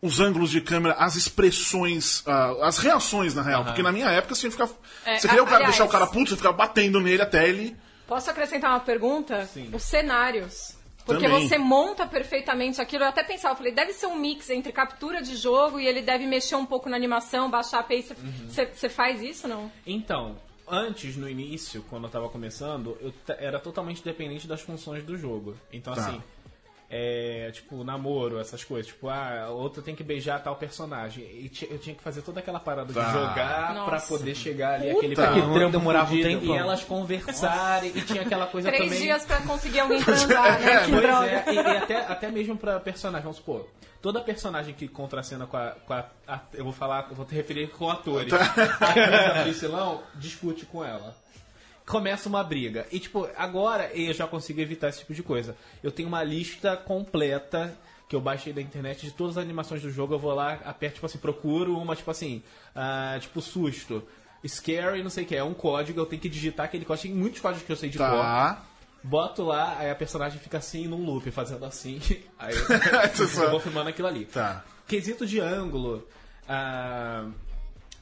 [0.01, 3.65] os ângulos de câmera, as expressões, ah, as reações, na real?
[3.65, 4.73] Porque na minha época, você ficava.
[5.05, 7.49] É, você queria o cara, aliás- deixar o cara puto, você ficava batendo nele até
[7.49, 7.77] ele.
[8.07, 9.47] Posso acrescentar uma pergunta?
[9.73, 10.78] Os cenários.
[11.09, 11.49] Porque Também.
[11.49, 13.05] você monta perfeitamente aquilo.
[13.05, 16.03] Eu até pensava, eu falei, deve ser um mix entre captura de jogo e ele
[16.03, 18.15] deve mexer um pouco na animação, baixar a pace.
[18.47, 19.73] Você você faz isso, não?
[19.87, 20.37] Então,
[20.69, 25.57] antes, no início, quando eu tava começando, eu era totalmente dependente das funções do jogo.
[25.73, 26.03] Então, Tá.
[26.03, 26.23] assim,
[26.91, 28.87] é, tipo, namoro, essas coisas.
[28.87, 31.23] Tipo, ah, a outra tem que beijar tal personagem.
[31.25, 33.05] E eu tinha que fazer toda aquela parada Tá.
[33.05, 33.91] de jogar Nossa.
[33.91, 34.99] pra poder chegar ali, Puta.
[34.99, 36.55] aquele Que demorava um tempão.
[36.55, 39.01] E elas conversarem, e tinha aquela coisa Três também...
[39.03, 40.85] dias pra conseguir alguém transar, né?
[40.85, 41.27] Que Pois droga.
[41.27, 43.69] é, e, e até, até mesmo pra personagem, vamos supor.
[44.01, 45.71] Toda personagem que contracena com a.
[45.85, 48.33] Com a, a- eu vou falar, eu vou te referir com atores.
[48.33, 51.17] A atriz da Priscilão discute com ela.
[51.89, 52.87] Começa uma briga.
[52.93, 55.57] E tipo, agora eu já consigo evitar esse tipo de coisa.
[55.83, 57.75] Eu tenho uma lista completa
[58.09, 60.15] que eu baixei da internet de todas as animações do jogo.
[60.15, 62.43] Eu vou lá, aperto, tipo assim, procuro uma, tipo assim,
[62.75, 64.03] ah, tipo susto.
[64.47, 67.09] Scary, não sei o que, é um código, eu tenho que digitar aquele código.
[67.09, 68.07] Tem muitos códigos que eu sei de cor.
[68.09, 68.63] Tá.
[69.03, 72.01] Boto lá, aí a personagem fica assim num loop, fazendo assim.
[72.39, 74.25] Aí eu, só- eu vou filmando aquilo ali.
[74.27, 74.65] Tá.
[74.87, 76.07] Quesito de ângulo.
[76.49, 77.27] ah,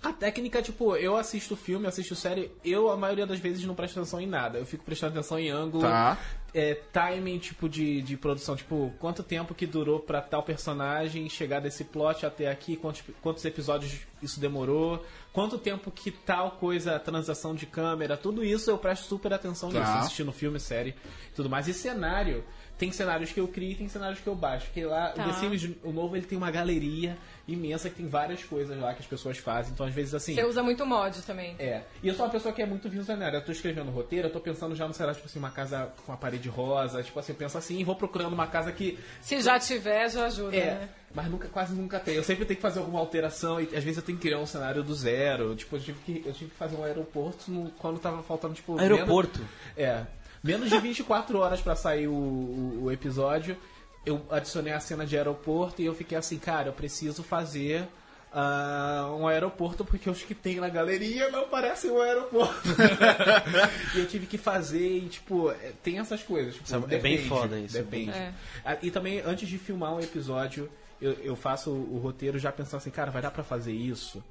[0.02, 3.98] a técnica, tipo, eu assisto filme, assisto série, eu a maioria das vezes não presto
[3.98, 4.58] atenção em nada.
[4.58, 6.16] Eu fico prestando atenção em ângulo, Tá.
[6.54, 8.54] é, timing, tipo, de, de produção.
[8.54, 13.44] Tipo, quanto tempo que durou pra tal personagem chegar desse plot até aqui, quantos, quantos
[13.44, 19.06] episódios isso demorou, quanto tempo que tal coisa, transação de câmera, tudo isso eu presto
[19.06, 19.80] super atenção Tá.
[19.80, 20.90] nisso, assistindo filme, série
[21.30, 21.66] e tudo mais.
[21.68, 22.44] E cenário,
[22.78, 24.66] tem cenários que eu crio e tem cenários que eu baixo.
[24.66, 25.24] Porque lá, Tá.
[25.26, 27.16] o The Sims, o novo, ele tem uma galeria
[27.48, 29.72] imensa que tem várias coisas lá que as pessoas fazem.
[29.72, 30.34] Então, às vezes, assim...
[30.34, 31.54] Você usa muito mod também.
[31.58, 31.82] É.
[32.02, 33.38] E eu sou uma pessoa que é muito visionária.
[33.38, 36.12] Eu tô escrevendo roteiro, eu tô pensando já no cenário, tipo assim, uma casa com
[36.12, 37.02] uma parede rosa.
[37.02, 38.98] Tipo assim, eu penso assim, e vou procurando uma casa que.
[39.20, 40.64] Se já tiver, já ajuda, É.
[40.74, 40.88] né?
[41.14, 42.14] Mas nunca, quase nunca tem.
[42.14, 44.44] Eu sempre tenho que fazer alguma alteração e às vezes eu tenho que criar um
[44.44, 45.54] cenário do zero.
[45.56, 48.78] Tipo, eu tive que, eu tive que fazer um aeroporto no- quando tava faltando, tipo.
[48.78, 49.38] Aeroporto?
[49.38, 50.04] Menos, é.
[50.46, 53.56] Menos de 24 horas pra sair o, o- o episódio.
[54.04, 57.86] Eu adicionei a cena de aeroporto e eu fiquei assim, cara, eu preciso fazer.
[58.32, 62.68] ah, um aeroporto porque os que tem na galeria não parecem um aeroporto.
[63.94, 66.54] e eu tive que fazer e, tipo, é, tem essas coisas.
[66.54, 67.74] Tipo, é bem foda isso.
[67.74, 68.10] Depende.
[68.10, 68.32] É.
[68.64, 72.52] Ah, E também, antes de filmar um episódio, eu, eu faço o, o roteiro já
[72.52, 74.22] pensando assim, cara, vai dar pra fazer isso?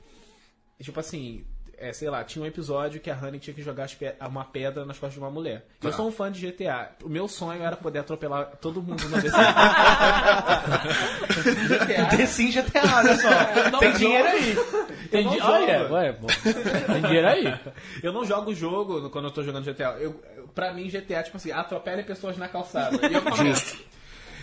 [0.80, 1.44] E, tipo assim,
[1.78, 3.88] é, sei lá, tinha um episódio que a Honey tinha que jogar
[4.28, 5.66] uma pedra nas costas de uma mulher.
[5.84, 5.98] Eu Tá.
[5.98, 6.92] sou um fã de GTA.
[7.04, 9.38] O meu sonho era poder atropelar todo mundo no DC.
[11.68, 12.06] GTA.
[12.18, 13.70] The GTA, olha só.
[13.72, 14.00] não Tem jogo.
[14.00, 14.56] dinheiro aí.
[15.12, 15.38] Eu jogo.
[15.44, 16.28] Ah, é, ué, bom.
[16.92, 17.60] Tem dinheiro aí.
[18.04, 19.96] Eu não jogo o jogo quando eu tô jogando GTA.
[20.00, 22.98] Eu, eu- pra mim, GTA é tipo assim, atropele pessoas na calçada.
[23.08, 23.78] E eu começo.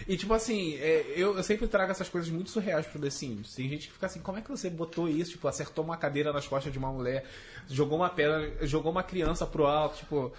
[0.09, 3.55] E tipo assim, é, eu, eu sempre trago essas coisas muito surreais pro The Sims.
[3.55, 5.33] Tem gente que fica assim, como é que você botou isso?
[5.33, 7.25] Tipo, acertou uma cadeira nas costas de uma mulher,
[7.69, 10.33] jogou uma pedra, jogou uma criança pro alto, tipo.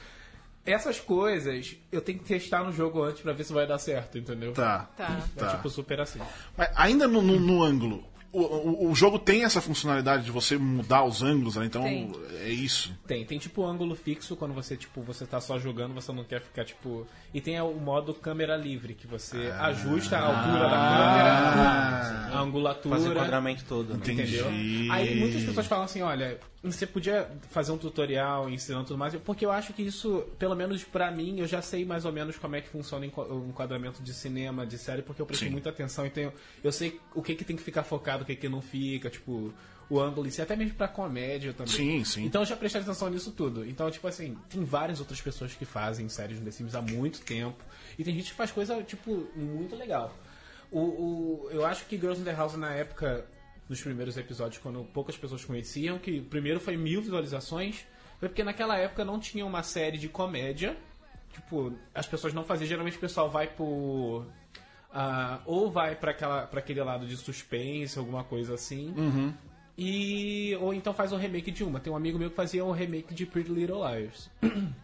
[0.66, 4.18] Essas coisas eu tenho que testar no jogo antes pra ver se vai dar certo,
[4.18, 4.54] entendeu?
[4.54, 4.90] Tá.
[4.96, 5.22] Tá.
[5.36, 5.56] É Tá.
[5.58, 6.20] tipo super assim.
[6.58, 8.02] Mas ainda no, no- no ângulo,
[8.34, 11.66] o, o, o jogo tem essa funcionalidade de você mudar os ângulos, né?
[11.66, 12.12] Então Tem.
[12.42, 12.92] é isso.
[13.08, 16.42] Tem, tem tipo ângulo fixo quando você tipo você tá só jogando, você não quer
[16.42, 19.68] ficar tipo e tem o modo câmera livre que você Ah.
[19.68, 23.94] ajusta a altura da câmera, a angulatura, Fazer o enquadramento todo.
[23.94, 24.00] né?
[24.04, 24.48] Entendeu?
[24.92, 26.40] Aí muitas pessoas falam assim, olha,
[26.72, 30.84] você podia fazer um tutorial ensinando tudo mais, porque eu acho que isso, pelo menos
[30.84, 33.48] pra mim, eu já sei mais ou menos como é que funciona o enqua- o
[33.50, 36.32] enquadramento de cinema, de série, porque eu prestei muita atenção e tenho,
[36.64, 39.54] eu sei o que que tem que ficar focado, o que que não fica, tipo,
[39.90, 41.74] o ângulo em si, até mesmo pra comédia também.
[41.74, 42.24] Sim, sim.
[42.26, 43.68] Então eu já prestei atenção nisso tudo.
[43.68, 47.20] Então, tipo assim, tem várias outras pessoas que fazem séries no The Sims há muito
[47.22, 47.62] tempo.
[48.00, 50.16] E tem gente que faz coisa, tipo, muito legal.
[50.72, 53.26] O, o- eu acho que Girls in the House na época,
[53.70, 57.86] nos primeiros episódios, quando poucas pessoas conheciam, que o primeiro foi mil visualizações,
[58.20, 60.78] foi porque naquela época não tinha uma série de comédia.
[61.34, 62.68] Tipo, as pessoas não faziam.
[62.68, 64.26] Geralmente o pessoal vai por.
[64.94, 66.12] ah, ou vai pra
[66.54, 68.94] aquele lado de suspense, alguma coisa assim.
[69.78, 70.56] E.
[70.62, 71.80] Ou então faz um remake de uma.
[71.80, 74.30] Tem um amigo meu que fazia um remake de Pretty Little Liars.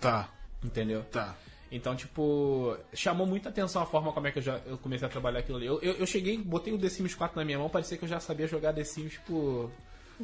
[0.02, 0.30] Tá,
[0.64, 1.04] Entendeu?
[1.04, 1.36] tá.
[1.72, 5.10] Então, tipo, chamou muita atenção a forma como é que eu, já, eu comecei a
[5.12, 5.68] trabalhar aquilo ali.
[5.68, 8.10] Eu, eu, eu cheguei, botei o The Sims 4 na minha mão, parecia que eu
[8.10, 9.72] já sabia jogar The Sims, tipo.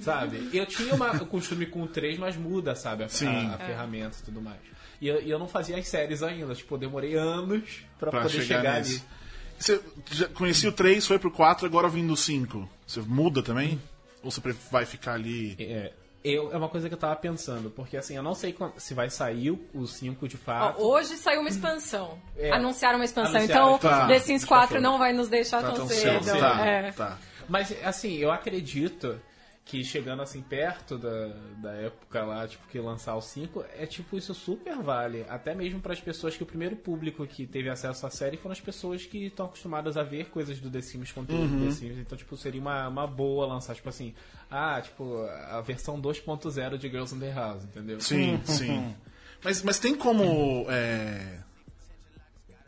[0.01, 0.49] Sabe?
[0.51, 3.05] Eu tinha uma, o costume com o 3, mas muda, sabe?
[3.05, 3.27] A, Sim.
[3.27, 4.59] a, a ferramenta e tudo mais.
[4.99, 8.21] E eu, e eu não fazia as séries ainda, tipo, eu demorei anos pra, Pra
[8.23, 9.05] poder chegar, chegar, nisso.
[9.07, 9.15] ali.
[9.57, 9.81] Você
[10.11, 12.67] já conhecia o 3, foi pro 4, agora vindo o 5.
[12.85, 13.79] Você muda também?
[14.21, 15.55] Ou você vai ficar ali?
[15.59, 15.93] É,
[16.25, 18.93] eu, é uma coisa que eu tava pensando, porque assim, eu não sei quando- se
[18.93, 20.81] vai sair o- o 5 de Ó, fato.
[20.81, 22.17] hoje saiu uma expansão.
[22.37, 22.51] É.
[22.51, 23.35] Anunciaram uma expansão.
[23.35, 24.07] Anunciaram então, expansão.
[24.07, 26.23] The Sims 4 Tá não vai nos deixar Tá tão tão cedo.
[26.23, 26.39] cedo.
[26.39, 26.91] Tá, É.
[26.91, 27.17] tá.
[27.47, 29.19] Mas, assim, eu acredito
[29.65, 34.15] que chegando assim perto da, da época lá, tipo, que lançar o 5, é tipo,
[34.15, 35.25] isso super vale.
[35.27, 38.53] Até mesmo para as pessoas que o primeiro público que teve acesso à série foram
[38.53, 41.97] as pessoas que estão acostumadas a ver coisas do The Sims, conteúdo do The Sims.
[41.97, 44.13] Então, tipo, seria uma, uma boa lançar, tipo assim,
[44.51, 47.99] ah, tipo, a versão 2.0 de Girls in the House, entendeu?
[47.99, 48.95] Sim, sim.
[49.43, 51.39] Mas, mas tem como é,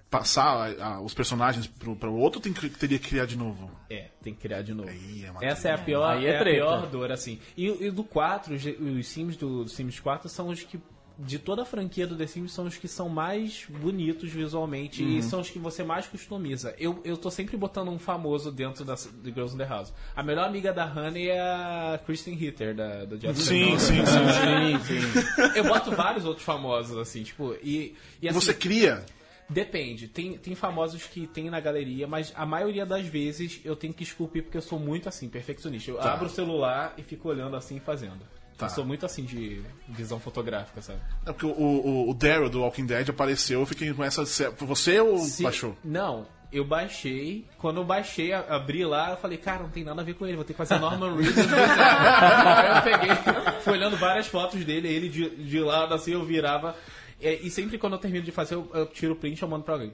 [0.10, 0.44] passar
[0.80, 3.70] a- a- os personagens pro, pro outro ou tem que, teria que criar de novo?
[3.90, 4.90] É, tem que criar de novo.
[4.90, 7.40] Aí é Essa é a pior, Aí é é a pior dor, assim.
[7.58, 10.80] E, e do 4, os, os Sims do, do Sims 4 são os que.
[11.20, 15.18] De toda a franquia do The Sims, são os que são mais bonitos visualmente Uhum.
[15.18, 16.76] e são os que você mais customiza.
[16.78, 19.92] Eu, eu tô sempre botando um famoso dentro da, de Girls in the House.
[20.16, 24.80] A melhor amiga da Honey é a Kristen Ritter, da, do Jeff Sim, sim, sim,
[25.02, 25.52] sim.
[25.56, 27.56] Eu boto vários outros famosos, assim, tipo.
[27.64, 29.04] E, e assim, Você cria?
[29.50, 30.08] Depende.
[30.08, 34.04] Tem, tem famosos que tem na galeria, mas a maioria das vezes eu tenho que
[34.04, 35.90] esculpir porque eu sou muito assim, perfeccionista.
[35.92, 36.14] Eu Tá.
[36.14, 38.20] abro o celular e fico olhando assim e fazendo.
[38.58, 38.66] Tá.
[38.66, 41.00] Eu sou muito assim de visão fotográfica, sabe?
[41.26, 44.26] É porque o, o, o Daryl do Walking Dead apareceu, eu fiquei com essa.
[44.26, 45.78] Você ou Se- baixou?
[45.84, 47.46] Não, eu baixei.
[47.60, 50.26] Quando eu baixei, a- abri lá, eu falei, cara, não tem nada a ver com
[50.26, 51.38] ele, vou ter que fazer Norman Reedus.
[51.54, 53.16] Aí eu peguei,
[53.62, 56.76] fui olhando várias fotos dele, ele de, de lado assim, eu virava.
[57.22, 59.48] E, e sempre quando eu termino de fazer, eu, eu tiro o print e eu
[59.48, 59.92] mando pra alguém.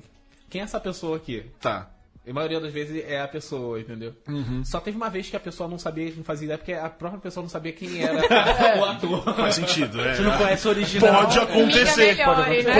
[0.49, 1.45] Quem é essa pessoa aqui?
[1.59, 1.89] Tá.
[2.25, 4.15] A maioria das vezes é a pessoa, entendeu?
[4.29, 4.63] Uhum.
[4.63, 7.19] Só teve uma vez que a pessoa não sabia, não fazia ideia, porque a própria
[7.19, 8.13] pessoa não sabia quem era
[8.79, 9.35] o ator.
[9.35, 10.15] Faz sentido, é.
[10.15, 11.23] Você não conhece o original.
[11.23, 12.11] Pode acontecer.
[12.11, 12.79] Liga melhor, né?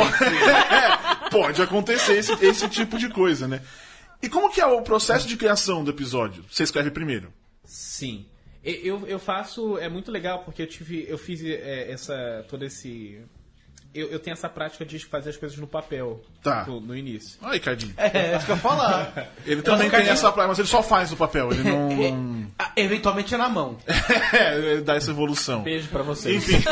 [1.26, 3.62] É, pode acontecer esse, esse tipo de coisa, né?
[4.22, 6.46] E como que é o processo de criação do episódio?
[6.50, 7.34] Você escreve primeiro?
[7.66, 8.26] Sim.
[8.64, 9.78] E- Eu, eu faço.
[9.78, 11.06] É muito legal porque eu tive.
[11.06, 12.46] Eu fiz é, essa.
[12.48, 13.22] todo esse.
[13.94, 16.22] Eu, eu tenho essa prática de fazer as coisas no papel.
[16.42, 16.62] Tá.
[16.64, 17.38] tipo, no início.
[17.42, 17.94] Olha, Ricardinho.
[17.96, 19.32] É, isso que eu ia falar.
[19.46, 22.50] Ele também tem essa praia, mas ele só faz no papel, ele não.
[22.58, 23.78] Ah, Eventualmente é na mão.
[24.34, 25.62] É, dá essa evolução.
[25.62, 26.50] Beijo pra vocês.
[26.50, 26.64] Enfim.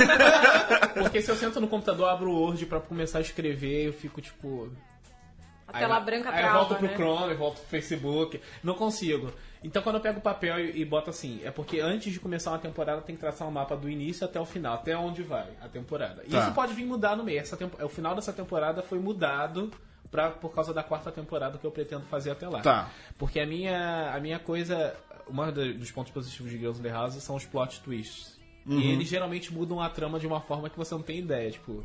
[0.96, 4.20] Porque se eu sento no computador, abro o Word pra começar a escrever, eu fico
[4.20, 4.72] tipo.
[5.74, 6.96] A tela Aí- branca Aí eu trava, volto pro né?
[6.96, 8.42] Chrome, volto pro Facebook.
[8.64, 9.32] Não consigo.
[9.64, 12.52] Então quando eu pego o papel e, e boto assim, é porque antes de começar
[12.52, 15.48] uma temporada tem que traçar um mapa do início até o final, até onde vai
[15.62, 16.24] a temporada.
[16.26, 16.40] E Tá.
[16.44, 17.40] isso pode vir mudar no meio.
[17.40, 19.72] Essa tempo- o final dessa temporada foi mudado
[20.10, 22.62] pra, por causa da quarta temporada que eu pretendo fazer até lá.
[22.62, 22.90] Tá.
[23.18, 24.96] Porque a minha, a minha coisa,
[25.30, 28.40] um dos pontos positivos de Girls in the House são os plot twists.
[28.66, 31.84] E eles geralmente mudam a trama de uma forma que você não tem ideia, tipo.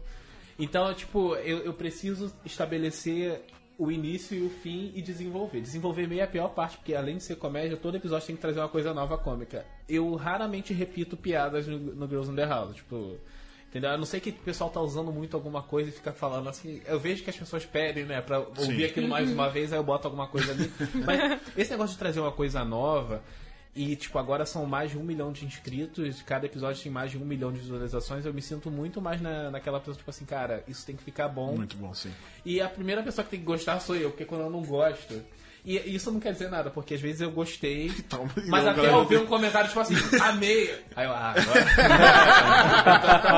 [0.58, 3.42] Então, tipo, eu, eu preciso estabelecer
[3.78, 5.60] o início e o fim e desenvolver.
[5.60, 8.42] Desenvolver meio é a pior parte, porque além de ser comédia, todo episódio tem que
[8.42, 9.66] trazer uma coisa nova cômica.
[9.88, 13.18] Eu raramente repito piadas no, no Girls in the House, tipo.
[13.68, 13.90] Entendeu?
[13.90, 16.80] A não sei que o pessoal tá usando muito alguma coisa e fica falando assim.
[16.86, 18.84] Eu vejo que as pessoas pedem, né, pra ouvir Sim.
[18.84, 20.72] aquilo mais uma vez, aí eu boto alguma coisa ali.
[21.04, 23.22] Mas esse negócio de trazer uma coisa nova.
[23.76, 27.18] E, tipo, agora são mais de um milhão de inscritos, cada episódio tem mais de
[27.18, 28.24] um milhão de visualizações.
[28.24, 31.28] Eu me sinto muito mais na, naquela pessoa, tipo assim, cara, isso tem que ficar
[31.28, 31.54] bom.
[31.54, 32.10] Muito bom, sim.
[32.42, 35.22] E a primeira pessoa que tem que gostar sou eu, porque quando eu não gosto.
[35.66, 38.88] E isso não quer dizer nada, porque às vezes eu gostei, Então, mas eu, até
[38.88, 40.72] eu ver um comentário tipo assim, amei.
[40.94, 41.66] Aí eu, ah, agora.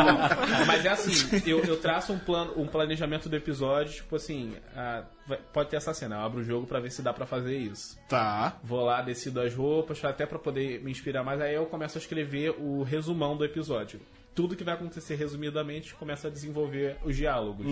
[0.66, 1.12] mas é assim,
[1.46, 5.76] eu, eu traço um plano, um planejamento do episódio, tipo assim, ah, vai- pode ter
[5.76, 7.98] essa cena, eu abro o jogo pra ver se dá pra fazer isso.
[8.08, 8.56] Tá.
[8.62, 11.40] Vou lá, decido as roupas, até pra poder me inspirar mais.
[11.40, 14.00] Aí eu começo a escrever o resumão do episódio.
[14.34, 17.66] Tudo que vai acontecer resumidamente começa a desenvolver os diálogos.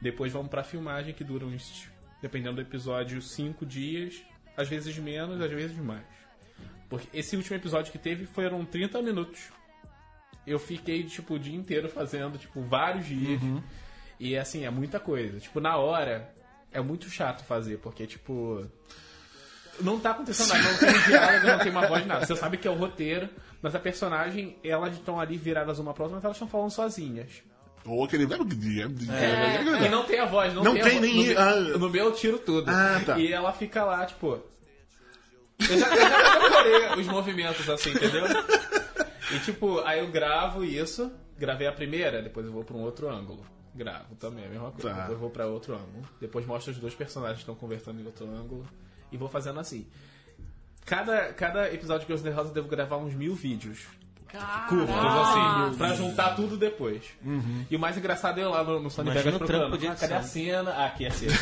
[0.00, 1.86] Depois vamos pra filmagem, que dura uns,
[2.22, 4.22] dependendo do episódio, cinco dias.
[4.56, 6.04] Às vezes menos, às vezes mais.
[6.88, 9.50] Porque esse último episódio que teve foram 30 minutos.
[10.46, 13.40] Eu fiquei, tipo, o dia inteiro fazendo, tipo, vários dias.
[14.20, 15.40] E, assim, é muita coisa.
[15.40, 16.32] Tipo, na hora,
[16.70, 18.66] é muito chato fazer, porque, tipo...
[19.80, 22.26] Não tá acontecendo nada, não tem diálogo, não tem uma voz, nada.
[22.26, 23.28] Você sabe que é o roteiro,
[23.62, 27.42] mas a personagem, elas estão ali viradas uma pra outra, mas elas estão falando sozinhas.
[27.84, 28.24] Ou aquele.
[28.24, 31.34] E não tem a voz, não, Não tem, tem a nem- voz.
[31.34, 31.54] No, ah.
[31.60, 32.70] meu- no meu eu tiro tudo.
[32.70, 33.18] Ah, tá.
[33.18, 34.40] E ela fica lá, tipo.
[35.58, 38.24] Eu já, eu já decorei os movimentos assim, entendeu?
[39.32, 43.08] E tipo, aí eu gravo isso, gravei a primeira, depois eu vou pra um outro
[43.08, 43.44] ângulo.
[43.74, 44.88] Gravo também, a mesma coisa.
[44.88, 44.94] Tá.
[44.94, 46.04] Depois eu vou pra outro ângulo.
[46.20, 48.66] Depois mostro os dois personagens que estão conversando em outro ângulo.
[49.10, 49.86] E vou fazendo assim.
[50.84, 53.86] Cada, cada episódio de Girls in the House eu devo gravar uns mil vídeos
[54.68, 57.02] curtos, assim, pra juntar tudo depois.
[57.70, 59.78] E o mais engraçado é eu lá no, no Sony Vegas procurando.
[59.78, 60.70] de Ah, cadê a cena?
[60.70, 61.32] Ah, aqui é a cena.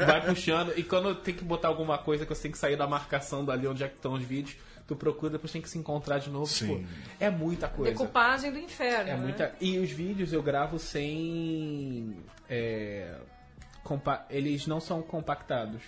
[0.00, 0.04] é.
[0.04, 0.72] Vai puxando.
[0.76, 3.66] E quando tem que botar alguma coisa que você tem que sair da marcação dali
[3.66, 6.46] onde é que estão os vídeos, tu procura, depois tem que se encontrar de novo.
[6.46, 6.78] Sim.
[6.78, 6.88] Tipo,
[7.20, 7.92] é muita coisa.
[7.92, 9.10] Decupagem do inferno.
[9.10, 9.16] É né?
[9.16, 9.54] muita.
[9.60, 12.16] E os vídeos eu gravo sem.
[12.48, 13.14] é,
[13.82, 15.82] compa- Eles não são compactados.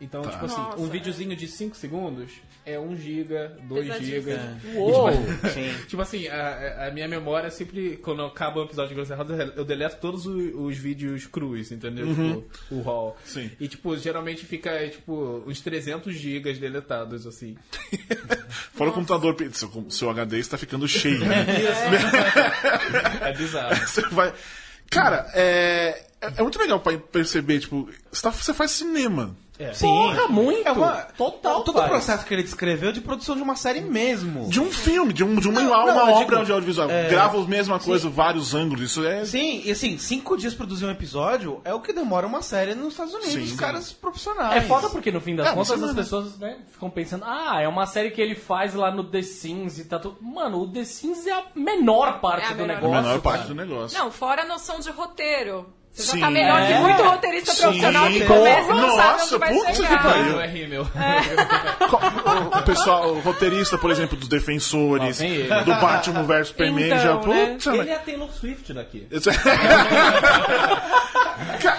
[0.00, 0.90] Então, tipo assim, Nossa, um é.
[0.90, 2.30] videozinho de 5 segundos
[2.64, 4.20] é 1 giga, 2 Pesadíssimo.
[4.22, 4.40] gigas.
[4.74, 5.10] Uou!
[5.88, 9.64] Tipo assim, a, a minha memória sempre, quando acaba o episódio de Grosso Errado, eu
[9.64, 12.06] deleto todos os, os vídeos crus, entendeu?
[12.06, 13.16] Tipo, o RAW.
[13.26, 13.50] Sim.
[13.60, 17.56] E, tipo, geralmente fica, tipo, uns 300 gigas deletados, assim.
[18.72, 21.20] Fora o computador, seu, seu HD está ficando cheio.
[21.20, 21.44] né?
[23.20, 23.76] É bizarro.
[23.86, 24.32] Você vai.
[24.90, 26.04] Cara, é.
[26.22, 29.34] É é muito legal pra perceber, tipo, você, tá- você faz cinema.
[29.74, 29.86] Sim.
[29.86, 30.66] Porra, muito!
[30.66, 34.48] É uma, Total Todo o processo que ele descreveu de produção de uma série mesmo.
[34.48, 36.90] De um filme, de, um, de uma, Não, uma não, eu obra digo, de audiovisual.
[36.90, 38.82] é, Grava a mesma coisa, vários ângulos.
[38.90, 39.24] Isso é.
[39.24, 42.74] Sim, e assim, cinco dias pra produzir um episódio é o que demora uma série
[42.74, 43.56] nos Estados Unidos, Sim, os sim.
[43.56, 44.56] caras profissionais.
[44.56, 47.60] É foda porque no fim das É, uma contas as pessoas né, ficam pensando, ah,
[47.60, 50.16] é uma série que ele faz lá no The Sims e tá tudo.
[50.22, 53.02] Mano, o The Sims é a menor parte É a do menor A negócio.
[53.02, 53.48] menor parte cara.
[53.48, 53.98] do negócio.
[53.98, 55.66] Não, fora a noção de roteiro.
[55.92, 56.20] Você já Sim.
[56.20, 56.78] tá melhor que É.
[56.78, 57.62] muito roteirista Sim.
[57.62, 60.02] profissional que começa e não sabe nossa, onde vai puta que chegar.
[60.02, 60.40] pariu.
[60.40, 60.86] É rímel.
[62.52, 67.14] O, o pessoal, o roteirista, por exemplo, dos Defensores, do Batman vs Superman, Então, já.
[67.14, 67.46] né?
[67.50, 69.06] Putz, Ele é a Taylor Swift daqui.
[69.10, 69.16] É-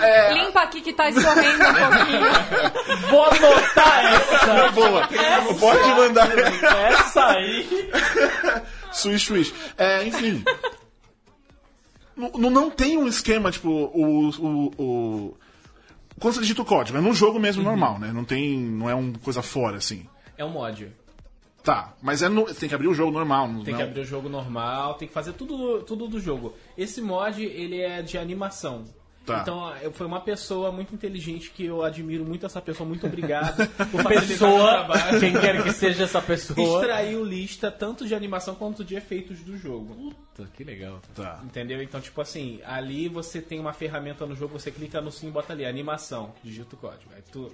[0.29, 3.07] é, Limpa aqui que tá escorrendo um pouquinho.
[3.09, 4.71] Vou anotar essa!
[4.71, 5.07] boa.
[5.59, 6.27] Pode mandar.
[6.37, 7.89] essa aí!
[8.91, 9.53] Swish, swish.
[9.77, 10.43] É, enfim.
[12.37, 14.29] Não, não tem um esquema, tipo, o.
[14.29, 15.37] o, o-
[16.19, 18.11] quando você digita o código, é num jogo mesmo normal, né?
[18.13, 18.57] Não tem.
[18.59, 20.05] Não é uma coisa fora, assim.
[20.37, 20.91] É um mod.
[21.63, 23.47] Tá, mas é no, tem que abrir o jogo normal.
[23.47, 26.53] Não, Tem que não- abrir o jogo normal, tem que fazer tudo, tudo do jogo.
[26.77, 28.85] Esse mod, ele é de animação.
[29.35, 29.41] Tá.
[29.41, 32.87] Então, eu- foi uma pessoa muito inteligente que eu admiro muito essa pessoa.
[32.87, 33.55] Muito obrigado
[33.91, 34.87] por Pessoa,
[35.19, 36.81] quem quer que seja essa pessoa.
[36.81, 40.13] Extraiu lista tanto de animação quanto de efeitos do jogo.
[40.35, 41.01] Puta, que legal.
[41.15, 41.41] Tá.
[41.43, 41.81] Entendeu?
[41.81, 45.31] Então, tipo assim, ali você tem uma ferramenta no jogo, você clica no sim e
[45.31, 47.11] bota ali, animação, digita o código.
[47.15, 47.51] Aí tu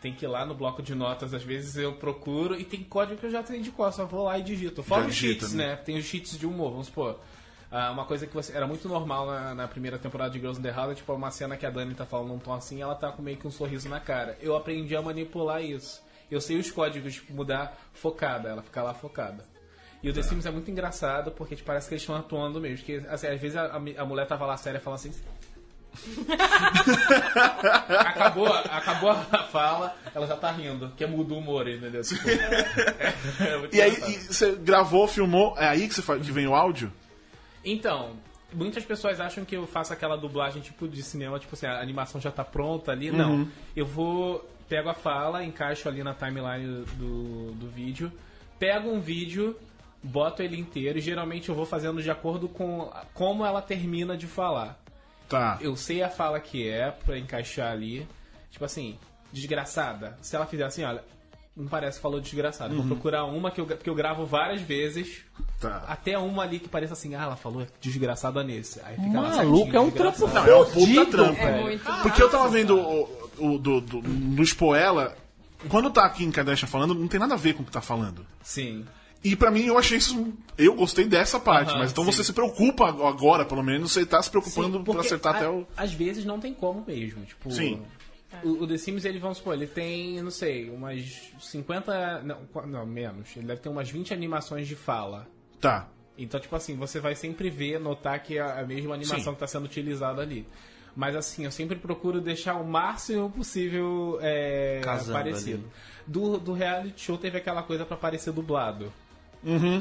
[0.00, 3.20] tem que ir lá no bloco de notas, às vezes eu procuro e tem código
[3.20, 4.82] que eu já tenho de cor, só vou lá e digito.
[4.82, 5.66] Fora os cheats, né?
[5.68, 5.76] né?
[5.76, 7.20] Tem os cheats de humor, vamos supor.
[7.70, 10.62] Ah, uma coisa que você- era muito normal na, na primeira temporada de Girls in
[10.62, 12.94] the House é tipo uma cena que a Dani tá falando num tom assim ela
[12.94, 14.36] tá com meio que um sorriso na cara.
[14.40, 16.02] Eu aprendi a manipular isso.
[16.30, 19.44] Eu sei os códigos, tipo, mudar focada, ela fica lá focada.
[20.02, 22.78] E o The Sims é muito engraçado porque tipo, parece que eles estão atuando mesmo.
[22.78, 25.12] Porque, assim, às vezes a, a- mulher tava lá séria falando assim.
[27.98, 32.02] acabou, acabou a fala, ela já tá rindo, que muda o humor, entendeu?
[32.02, 32.28] Tipo,
[33.42, 36.46] é muito E aí, e você gravou, filmou, é aí que, você faz, que vem
[36.46, 36.92] o áudio?
[37.64, 38.16] Então,
[38.52, 42.20] muitas pessoas acham que eu faço aquela dublagem tipo de cinema, tipo assim, a animação
[42.20, 43.10] já tá pronta ali.
[43.10, 43.48] Não.
[43.74, 44.48] Eu vou.
[44.68, 48.12] Pego a fala, encaixo ali na timeline do, do vídeo,
[48.56, 49.58] pego um vídeo,
[50.00, 54.28] boto ele inteiro e geralmente eu vou fazendo de acordo com como ela termina de
[54.28, 54.80] falar.
[55.28, 55.58] Tá.
[55.60, 58.06] Eu sei a fala que é pra encaixar ali.
[58.50, 58.96] Tipo assim,
[59.32, 60.16] desgraçada.
[60.20, 61.02] Se ela fizer assim, olha,
[61.56, 62.74] não parece que falou desgraçada.
[62.74, 65.22] Vou procurar uma que eu, que eu gravo várias vezes.
[65.60, 65.84] Tá.
[65.88, 68.80] Até uma ali que pareça assim, ah, ela falou desgraçada nesse.
[68.82, 71.40] Aí fica lá Maluco, certinho, é um trampo Não, é um puta trampo.
[71.40, 71.78] É.
[72.02, 75.16] Porque eu tava vendo o, o do, do, do Spoela.
[75.68, 77.82] Quando tá aqui em Kardashian falando, não tem nada a ver com o que tá
[77.82, 78.24] falando.
[78.42, 78.86] Sim.
[79.22, 80.32] E pra mim eu achei isso.
[80.56, 82.12] Eu gostei dessa parte, Aham, mas então sim.
[82.12, 85.48] você se preocupa agora, pelo menos, você tá se preocupando Sim, pra acertar a- até
[85.50, 85.66] o.
[85.76, 87.22] Às vezes não tem como mesmo.
[87.26, 87.82] Tipo, Sim.
[88.44, 92.22] O, o The Sims, ele, vamos supor, ele tem, não sei, umas 50.
[92.22, 93.36] Não, não, menos.
[93.36, 95.26] Ele deve ter umas 20 animações de fala.
[95.60, 95.88] Tá.
[96.16, 99.24] Então, tipo assim, você vai sempre ver, notar que é a mesma animação Sim.
[99.24, 100.46] que está sendo utilizada ali.
[100.94, 105.64] Mas assim, eu sempre procuro deixar o máximo possível é, Casando parecido.
[105.64, 105.72] ali.
[106.06, 108.92] Do, do reality show teve aquela coisa pra parecer dublado.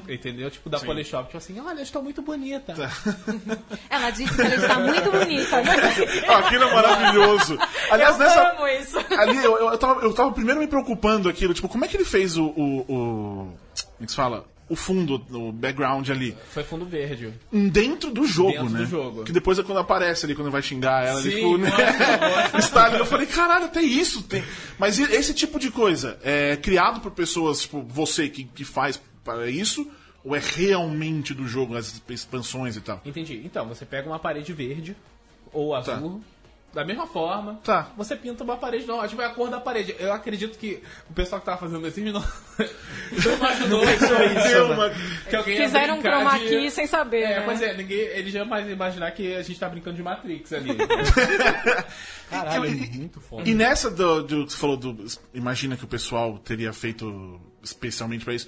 [0.07, 0.49] Entendeu?
[0.49, 0.85] Tipo, da Sim.
[0.85, 1.25] Polishop.
[1.25, 2.73] Tipo assim, olha, estou muito bonita.
[3.89, 5.61] Ela disse que ela está muito bonita.
[5.61, 5.75] Né?
[6.29, 7.57] Ah, aquilo é maravilhoso.
[7.89, 8.49] Aliás, eu nessa.
[8.51, 8.97] amo isso.
[9.17, 12.05] Ali eu, eu, tava, eu tava primeiro me preocupando aquilo, tipo, como é que ele
[12.05, 12.45] fez o.
[12.45, 13.57] o, o
[13.99, 14.45] como é que se fala?
[14.69, 16.37] O fundo, o background ali.
[16.51, 17.33] Foi fundo verde.
[17.51, 18.79] Dentro do jogo, Dentro né?
[18.81, 19.23] do jogo.
[19.23, 21.71] Que depois é quando aparece ali, quando vai xingar ela, ele Sim, tipo, né?
[22.59, 22.99] está ali.
[22.99, 24.43] Eu falei, caralho, até isso tem.
[24.77, 29.49] Mas esse tipo de coisa é criado por pessoas, tipo, você que, que faz para
[29.49, 29.89] isso?
[30.23, 33.01] Ou é realmente do jogo, as expansões e tal?
[33.05, 33.41] Entendi.
[33.45, 34.95] Então, você pega uma parede verde
[35.53, 36.21] ou azul.
[36.71, 37.89] Da mesma forma, Tá.
[37.97, 39.07] você pinta uma parede nova.
[39.07, 39.95] Tipo, é a cor da parede.
[39.97, 42.11] Eu acredito que o pessoal que tava fazendo esse não,
[43.25, 44.89] não imaginou Deu uma-
[45.27, 47.21] que alguém Fizeram um chroma de- key sem saber.
[47.23, 47.45] É, né?
[47.45, 50.69] pois é, ninguém, ele jamais ia imaginar que a gente tá brincando de Matrix ali.
[52.29, 53.49] Caralho, é muito foda.
[53.49, 55.05] E nessa do, do que você falou do.
[55.33, 58.47] Imagina que o pessoal teria feito especialmente pra isso.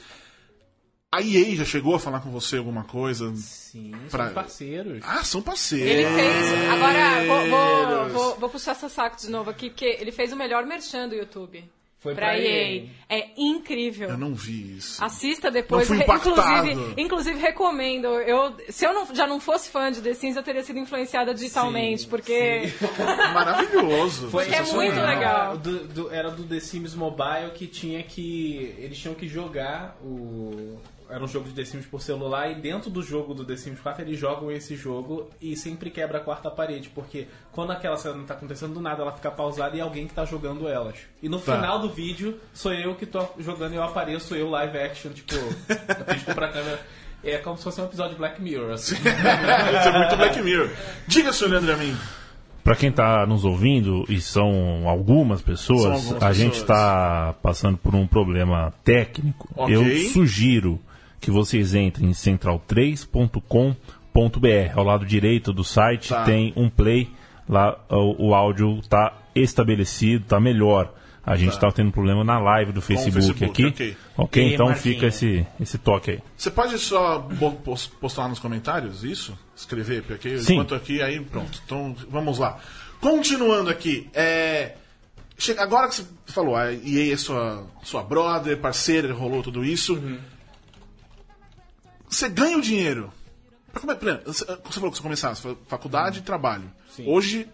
[1.14, 3.36] A EA já chegou a falar com você alguma coisa?
[3.36, 5.04] Sim, Pra- somos parceiros.
[5.06, 5.90] Ah, são parceiros.
[5.92, 6.70] Ele fez.
[6.72, 10.38] Agora, vou, vou, vou, vou puxar seu saco de novo aqui, porque ele fez o
[10.38, 11.66] melhor merchan do YouTube.
[12.00, 12.78] Foi pra pra EA.
[12.78, 12.86] EA.
[13.10, 14.10] É incrível.
[14.10, 15.04] Eu não vi isso.
[15.04, 15.82] Assista depois.
[15.88, 16.68] Não fui impactado.
[16.70, 18.08] inclusive, inclusive recomendo.
[18.08, 21.34] Eu, se eu não, já não fosse fã de The Sims, eu teria sido influenciada
[21.34, 22.72] digitalmente, Sim, porque
[23.34, 24.30] Maravilhoso.
[24.30, 25.58] Foi é muito legal.
[25.58, 28.74] Do- do- era do The Sims Mobile que tinha que.
[28.80, 30.80] Eles tinham que jogar o.
[31.12, 33.80] Era um jogo de The Sims por celular e dentro do jogo do The Sims
[33.82, 38.16] 4 eles jogam esse jogo e sempre quebra a quarta parede, porque quando aquela cena
[38.16, 40.96] não tá acontecendo do nada, ela fica pausada e é alguém que tá jogando elas.
[41.22, 41.56] E no Tá.
[41.58, 45.36] final do vídeo, sou eu que tô jogando e eu apareço, eu live action, tipo,
[45.36, 46.80] eu pisco pra câmera.
[47.24, 48.96] É como se fosse um episódio de Black Mirror, assim.
[48.98, 50.70] Isso é muito Black Mirror.
[51.08, 51.96] Diga, senhor Leandro Amin.
[52.64, 56.68] Pra quem tá nos ouvindo, e são algumas pessoas, São algumas a gente pessoas.
[56.68, 59.50] tá passando por um problema técnico.
[59.56, 59.76] Ok.
[59.76, 60.80] Eu sugiro
[61.22, 64.74] que vocês entrem em central3.com.br.
[64.76, 66.24] Ao lado direito do site Tá.
[66.24, 67.10] tem um play.
[67.48, 70.94] Lá o, o áudio tá estabelecido, tá melhor.
[71.24, 73.66] A gente tá, tendo problema na live do Facebook, Facebook, aqui.
[73.68, 73.98] ok.
[74.18, 74.96] Ok, E então Marquinhos?
[74.96, 76.20] fica esse, esse toque aí.
[76.36, 77.28] Você pode só
[78.00, 79.38] postar nos comentários isso?
[79.56, 80.54] Escrever porque Sim.
[80.54, 81.62] enquanto aqui, aí pronto.
[81.64, 82.58] Então vamos lá.
[83.00, 84.74] Continuando aqui, é.
[85.38, 89.94] chega- Agora que você falou, a EA é sua, sua brother, parceira, rolou tudo isso.
[89.96, 90.18] Uhum.
[92.12, 93.12] Você ganha o dinheiro.
[93.72, 96.70] Pra come- por exemplo, Você você falou que você começava, você falou faculdade e trabalho.
[96.90, 97.08] Sim.
[97.08, 97.48] Hoje,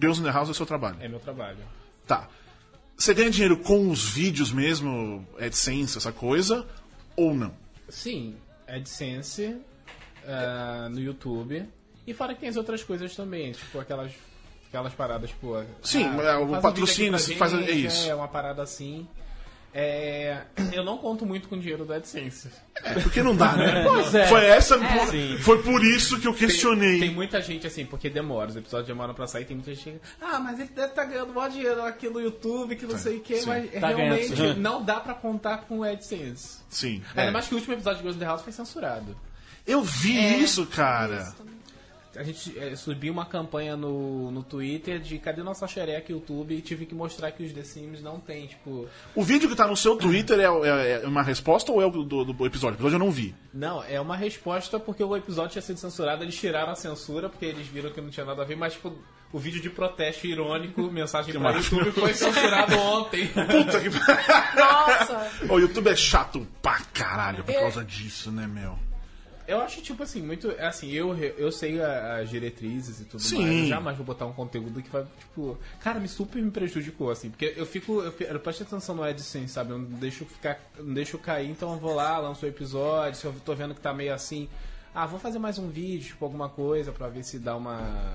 [0.00, 0.98] Girls in the House é o seu trabalho.
[1.00, 1.58] É meu trabalho.
[2.06, 2.28] Tá.
[2.96, 6.66] Você ganha dinheiro com os vídeos mesmo, AdSense, essa coisa,
[7.16, 7.54] ou não?
[7.88, 8.36] Sim,
[8.68, 9.56] AdSense
[10.26, 11.66] ah, no YouTube.
[12.06, 14.12] E fora que tem as outras coisas também, tipo aquelas,
[14.68, 15.54] aquelas paradas, tipo.
[15.82, 18.06] Sim, é, o patrocínio, aqui faz- pra é isso.
[18.10, 19.08] É uma parada assim.
[19.72, 20.42] É,
[20.72, 22.48] eu não conto muito com o dinheiro do AdSense.
[22.82, 23.84] É, porque não dá, né?
[23.86, 24.26] Pois é.
[24.26, 24.76] Foi essa.
[25.08, 25.38] Sim.
[25.38, 26.98] Foi por isso que eu questionei.
[26.98, 30.00] Tem muita gente assim, porque demora, os episódios demoram pra sair, tem muita gente que.
[30.20, 33.20] Ah, mas ele deve estar ganhando maior dinheiro aqui no YouTube, que não sei o
[33.20, 33.46] que, sim.
[33.46, 34.60] mas Tá realmente ganhando.
[34.60, 36.58] não dá pra contar com o AdSense.
[36.68, 37.02] Sim.
[37.14, 37.30] Ainda é.
[37.30, 39.16] mais que o último episódio de Girls in the House foi censurado.
[39.66, 40.36] Eu vi É.
[40.38, 41.32] isso, cara.
[42.16, 46.60] A gente é, subiu uma campanha no, no Twitter de cadê nossa xereca YouTube e
[46.60, 48.88] tive que mostrar que os The Sims não tem, tipo.
[49.14, 51.90] O vídeo que tá no seu Twitter é, é- é uma resposta ou é o
[51.90, 52.74] do, do episódio?
[52.74, 53.34] O episódio eu não vi.
[53.54, 57.44] Não, é uma resposta porque o episódio tinha sido censurado, eles tiraram a censura porque
[57.44, 58.92] eles viram que não tinha nada a ver, mas tipo,
[59.32, 61.76] o vídeo de protesto irônico, mensagem pra maravilhoso.
[61.76, 63.28] YouTube foi censurado ontem.
[63.28, 63.88] Puta que.
[64.58, 65.30] Nossa!
[65.48, 67.60] o YouTube é chato pra caralho por É.
[67.60, 68.76] causa disso, né, meu?
[69.50, 70.48] Eu acho, tipo assim, muito.
[70.60, 73.42] Assim, eu, eu sei as diretrizes e tudo Sim.
[73.42, 73.58] mais.
[73.62, 75.58] Eu jamais vou botar um conteúdo que vai, tipo.
[75.80, 77.30] Cara, me super me prejudicou, assim.
[77.30, 78.00] Porque eu fico.
[78.00, 79.72] Eu, eu presto atenção no AdSense, sabe?
[79.72, 80.60] Eu não deixo ficar.
[80.78, 83.18] Não deixo cair, então eu vou lá, lanço o episódio.
[83.18, 84.48] Se eu tô vendo que tá meio assim.
[84.94, 88.14] Ah, vou fazer mais um vídeo, tipo, alguma coisa, pra ver se dá uma.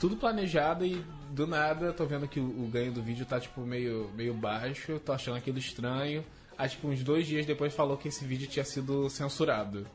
[0.00, 3.60] Tudo planejado e do nada tô vendo que o, o ganho do vídeo tá, tipo,
[3.60, 4.98] meio, meio baixo.
[4.98, 6.24] Tô achando aquilo estranho.
[6.58, 9.86] Aí, tipo, uns dois dias depois falou que esse vídeo tinha sido censurado.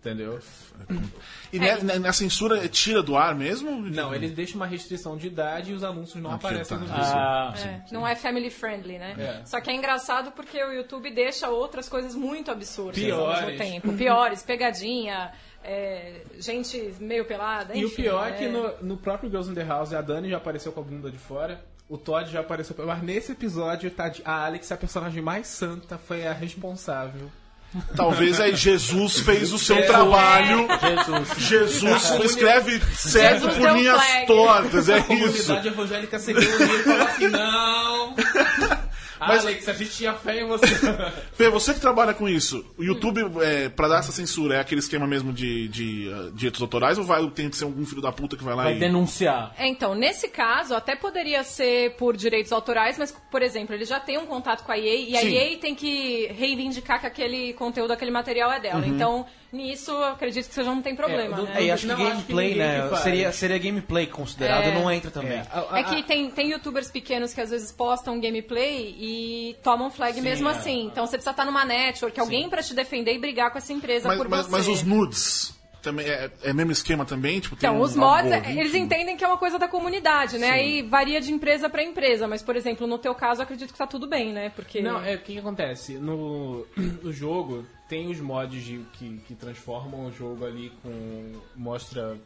[0.00, 0.38] Entendeu?
[1.52, 3.72] E ne- ne- na censura tira do ar mesmo?
[3.80, 6.82] Não, eles deixam uma restrição de idade e os anúncios não Aqui, aparecem tá.
[6.84, 7.10] nos vídeos.
[7.12, 9.14] Ah, É, não é family friendly, né?
[9.18, 9.44] É.
[9.44, 13.40] Só que é engraçado porque o YouTube deixa outras coisas muito absurdas ao Piores.
[13.46, 13.92] mesmo tempo.
[13.94, 15.32] Piores, pegadinha,
[15.64, 18.48] é, gente meio pelada, E o enfim, pior é que é.
[18.48, 21.18] no, no próprio Girls in the House, a Dani já apareceu com a bunda de
[21.18, 22.76] fora, o Todd já apareceu.
[22.86, 27.28] Mas nesse episódio, tá, a Alex, a personagem mais santa, foi a responsável.
[27.94, 29.82] Talvez aí Jesus fez o seu É.
[29.82, 30.66] trabalho.
[31.38, 31.38] Jesus.
[31.48, 34.26] Jesus escreve certo Jesus por linhas flag.
[34.26, 35.06] tortas, é A isso.
[35.06, 38.14] comunidade evangélica se reuniu e falou assim: não!
[39.18, 40.66] Alex, a gente tinha fé em você.
[41.34, 44.80] Fê, você que trabalha com isso, o YouTube, é, pra dar essa censura, é aquele
[44.80, 48.12] esquema mesmo de, de uh, direitos autorais ou vai, tem que ser algum filho da
[48.12, 48.78] puta que vai lá Vai e...
[48.78, 49.54] denunciar.
[49.58, 54.00] É, Então, nesse caso, até poderia ser por direitos autorais, mas, por exemplo, ele já
[54.00, 55.34] tem um contato com a EA e a Sim.
[55.34, 58.86] EA tem que reivindicar que aquele conteúdo, aquele material é dela.
[58.86, 61.52] Então, nisso, eu acredito que você já não tem problema, É, né?
[61.56, 62.88] É, e acho que Não, acho que gameplay, né?
[62.88, 64.74] que seria, seria gameplay considerado, É.
[64.74, 65.40] não entra também.
[65.72, 70.48] É que tem, tem youtubers pequenos que às vezes postam gameplay e tomam flag mesmo
[70.48, 70.52] é.
[70.52, 70.86] assim.
[70.86, 74.08] Então você precisa estar numa network, alguém pra te defender e brigar com essa empresa
[74.08, 74.52] Mas, por mas, você.
[74.52, 75.54] mas os nudes,
[75.90, 77.38] também é, é mesmo esquema também?
[77.40, 78.60] Tipo, tem Então, um os mods, algoritmo?
[78.60, 80.50] eles entendem que é uma coisa da comunidade, né?
[80.50, 83.78] Aí varia de empresa pra empresa, mas, por exemplo, no teu caso, eu acredito que
[83.78, 84.50] tá tudo bem, né?
[84.50, 84.82] Porque...
[84.82, 85.94] Não, é o que, que acontece?
[85.94, 86.66] No,
[87.02, 91.32] no jogo tem os mods de- que, que transformam o jogo ali com.
[91.54, 92.16] mostra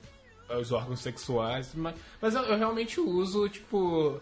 [0.59, 4.21] os órgãos sexuais, mas, mas eu, eu realmente uso, tipo.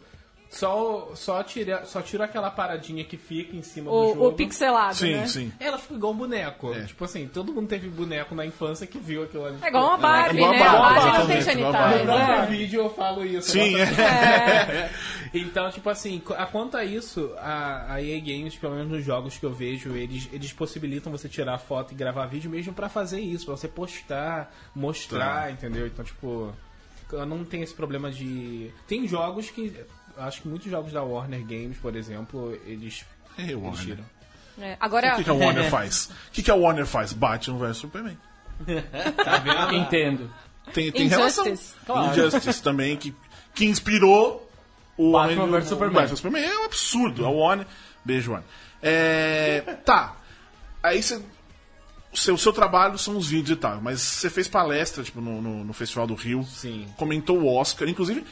[0.50, 4.24] Só, só, tira, só tira aquela paradinha que fica em cima do jogo.
[4.24, 5.26] O, o pixelado, Sim, né?
[5.26, 5.52] sim.
[5.60, 6.72] Ela fica igual um boneco.
[6.72, 6.84] É.
[6.84, 9.58] Tipo assim, todo mundo teve boneco na infância que viu aquilo ali.
[9.62, 10.62] É igual uma Barbie, igual a né?
[10.62, 11.98] A Barbie, Barbie não tem a genitais.
[12.00, 12.46] No próprio É.
[12.46, 13.50] vídeo eu falo isso.
[13.50, 14.90] Sim, é.
[15.34, 19.36] Então, tipo assim, a quanto a isso, a, a EA Games, pelo menos nos jogos
[19.36, 23.20] que eu vejo, eles, eles possibilitam você tirar foto e gravar vídeo mesmo pra fazer
[23.20, 25.50] isso, pra você postar, mostrar, Tá.
[25.50, 25.86] entendeu?
[25.86, 26.50] Então, tipo,
[27.12, 28.70] eu não tenho esse problema de.
[28.86, 29.70] Tem jogos que.
[30.18, 33.04] Acho que muitos jogos da Warner Games, por exemplo, eles.
[33.38, 33.84] Ei, eles Warner.
[33.84, 34.04] tiram.
[34.60, 36.10] É, O Agora, que, que a Warner faz?
[36.28, 37.12] O que, que a Warner faz?
[37.12, 38.18] Batman vs Superman.
[39.24, 39.74] Tá vendo?
[39.76, 40.30] Entendo.
[40.74, 41.42] Tem, tem Injustice.
[41.44, 41.74] relação.
[41.86, 42.10] Claro.
[42.12, 43.14] Injustice também, que,
[43.54, 44.50] que inspirou
[44.96, 45.96] o Batman vs o- Superman.
[45.96, 46.44] o Batman Superman.
[46.44, 47.24] É um absurdo.
[47.24, 47.66] A Warner.
[48.04, 48.48] Beijo, Warner.
[48.82, 50.16] É, tá.
[50.82, 51.22] Aí você.
[52.10, 55.20] O seu, o seu trabalho são os vídeos e tal, mas você fez palestra tipo,
[55.20, 56.42] no, no, no Festival do Rio.
[56.44, 56.88] Sim.
[56.96, 57.86] Comentou o Oscar.
[57.86, 58.24] Inclusive,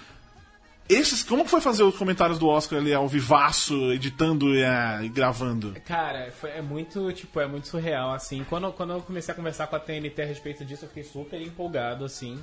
[0.88, 5.08] esses, como foi fazer os comentários do Oscar ali ao vivaço, editando e, ah, e
[5.08, 5.74] gravando?
[5.84, 8.44] Cara, foi- é muito, tipo, é muito surreal, assim.
[8.48, 11.40] Quando, quando eu comecei a conversar com a TNT a respeito disso, eu fiquei super
[11.40, 12.42] empolgado, assim.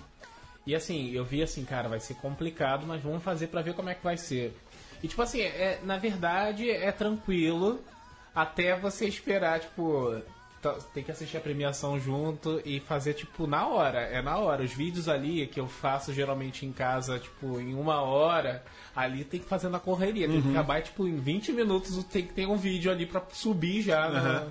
[0.65, 3.89] E assim, eu vi assim, cara, vai ser complicado, mas vamos fazer pra ver como
[3.89, 4.57] é que vai ser.
[5.01, 7.81] E tipo assim, é, na verdade é tranquilo
[8.33, 10.15] até você esperar, tipo,
[10.93, 13.99] tem que assistir a premiação junto e fazer, tipo, na hora.
[13.99, 14.63] É na hora.
[14.63, 18.63] Os vídeos ali que eu faço geralmente em casa, tipo, em uma hora,
[18.95, 20.27] ali tem que fazer na correria.
[20.27, 23.81] Tem que acabar, tipo, em 20 minutos tem que ter um vídeo ali pra subir
[23.81, 24.47] já na-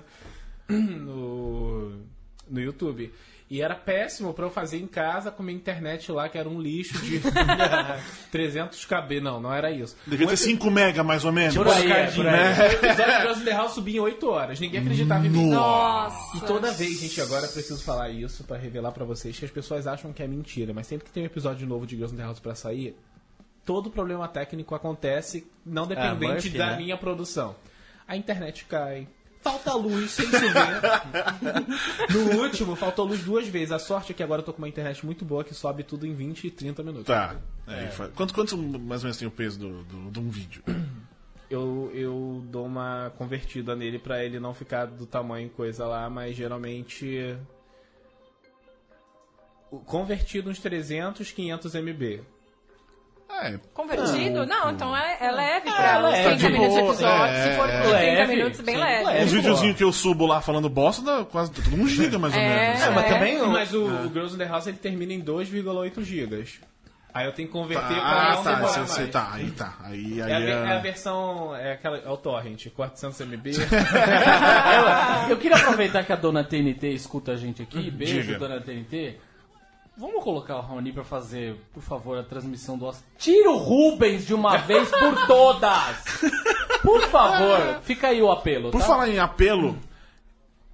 [0.69, 1.89] no,
[2.49, 3.13] no YouTube.
[3.49, 6.59] E era péssimo pra eu fazer em casa com minha internet lá, que era um
[6.59, 7.21] lixo de
[8.31, 9.19] 300 KB.
[9.21, 9.95] Não, não era isso.
[10.07, 11.55] Devia ter 5 mega, mais ou menos.
[11.55, 12.59] Por aí, é, por aí.
[12.59, 14.59] O episódio de the House subia em 8 horas.
[14.59, 15.49] Ninguém acreditava em mim.
[15.51, 16.37] nossa.
[16.37, 19.51] E toda vez, gente, agora eu preciso falar isso pra revelar pra vocês que as
[19.51, 22.17] pessoas acham que é mentira, mas sempre que tem um episódio novo de Girls in
[22.17, 22.97] the House pra sair,
[23.65, 26.77] todo problema técnico acontece não dependente Murphy, da né?
[26.77, 27.55] minha produção.
[28.07, 29.07] A internet cai.
[29.43, 30.81] Falta luz sem chover.
[32.11, 33.71] no último, faltou luz duas vezes.
[33.73, 36.07] A sorte é que agora eu tô com uma internet muito boa que sobe tudo
[36.07, 37.07] em 20 e 30 minutos.
[37.07, 37.35] Tá.
[37.67, 40.63] É, fa- Quanto, quanto mais ou menos tem o peso do, do, de um vídeo?
[41.49, 46.35] Eu, eu dou uma convertida nele pra ele não ficar do tamanho coisa lá, mas
[46.35, 47.37] geralmente.
[49.85, 52.21] Convertido uns 300, 500 MB.
[53.29, 54.45] É, Convertido?
[54.45, 56.07] Não, então é, é leve pra É ela.
[56.09, 57.81] Os leve, 30 de minutos de boa, episódio, é, se for é.
[57.81, 59.05] 30 Leve, minutos, bem sim, leve.
[59.05, 59.25] leve.
[59.25, 62.39] Os videozinhos que eu subo lá falando bosta, dá quase todo um giga mais ou
[62.39, 62.81] É, menos.
[62.83, 66.03] é, mas também o- Mas o, o Girls in the House ele termina em 2,8
[66.03, 66.45] GB.
[67.13, 69.09] Aí eu tenho que converter pra Ah, não tá, demorar mais.
[69.09, 69.73] tá, aí tá.
[69.83, 70.79] Aí, aí É a, é a é...
[70.79, 71.55] versão.
[71.55, 73.51] É, aquela, é o Torrent, 400 MB.
[75.25, 77.91] Eu, eu queria aproveitar que a dona TNT escuta a gente aqui.
[77.91, 78.39] Beijo, Diga.
[78.39, 79.17] dona TNT.
[79.95, 83.03] Vamos colocar o Raoni pra fazer, por favor, a transmissão do Oscar.
[83.17, 85.97] Tira o Rubens de uma vez por todas!
[86.81, 88.87] Por favor, fica aí o apelo, Por tá?
[88.87, 89.77] falar em apelo,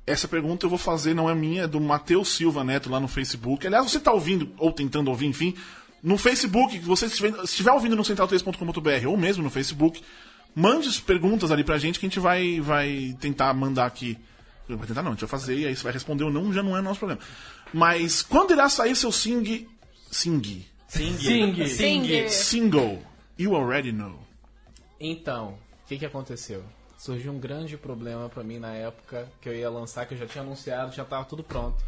[0.07, 3.07] essa pergunta eu vou fazer, não é minha, é do Matheus Silva Neto lá no
[3.07, 3.67] Facebook.
[3.67, 5.53] Aliás, você tá ouvindo, ou tentando ouvir, enfim,
[6.01, 10.01] no Facebook, se você estiver, estiver ouvindo no central3.com.br ou mesmo no Facebook,
[10.55, 14.17] mande as perguntas ali pra gente que a gente vai, vai tentar mandar aqui.
[14.67, 16.61] Vai tentar não, a gente vai fazer e aí você vai responder ou não, já
[16.63, 17.21] não é nosso problema.
[17.73, 19.67] Mas quando irá sair seu sing.
[20.11, 20.65] Sing.
[20.87, 21.65] Sing.
[21.67, 22.29] Sing.
[22.29, 22.99] Single.
[23.37, 24.19] You already know.
[24.99, 26.63] Então, o que, que aconteceu?
[26.97, 30.25] Surgiu um grande problema pra mim na época que eu ia lançar, que eu já
[30.25, 31.81] tinha anunciado, já tava tudo pronto.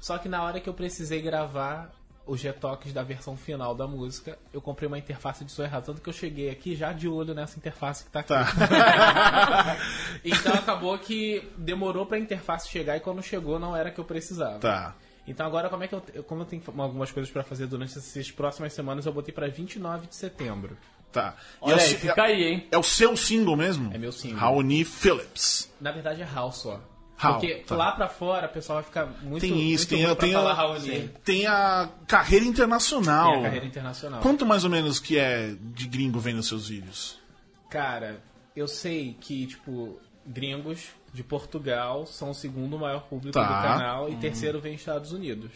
[0.00, 1.90] Só que na hora que eu precisei gravar
[2.26, 5.86] os retoques da versão final da música, eu comprei uma interface de som errado.
[5.86, 8.28] Tanto que eu cheguei aqui já de olho nessa interface que tá aqui.
[8.28, 9.76] Tá.
[10.24, 14.60] então acabou que demorou pra interface chegar e quando chegou não era que eu precisava.
[14.60, 14.94] Tá.
[15.26, 18.30] Então agora como é que eu, como eu tenho algumas coisas pra fazer durante essas
[18.30, 20.76] próximas semanas, eu botei pra 29 de setembro.
[21.12, 21.36] Tá.
[21.60, 22.66] E Olha é o aí, fica aí, hein?
[22.70, 23.92] É o seu single mesmo?
[23.94, 24.38] É meu single.
[24.38, 25.70] Raoni Phillips.
[25.80, 26.80] Na verdade é Hal só.
[27.18, 27.76] Hal, Porque tá.
[27.76, 30.24] lá pra fora o pessoal vai ficar muito Tem isso, muito tem, ruim a, pra
[30.26, 31.10] tem, falar a, Raoni.
[31.24, 33.30] tem a carreira internacional.
[33.30, 34.20] Tem a carreira internacional.
[34.22, 37.18] Quanto mais ou menos que é de gringo vendo seus vídeos?
[37.70, 38.20] Cara,
[38.56, 43.42] eu sei que, tipo, gringos de Portugal são o segundo maior público Tá.
[43.44, 45.50] do canal e terceiro vem Estados Unidos.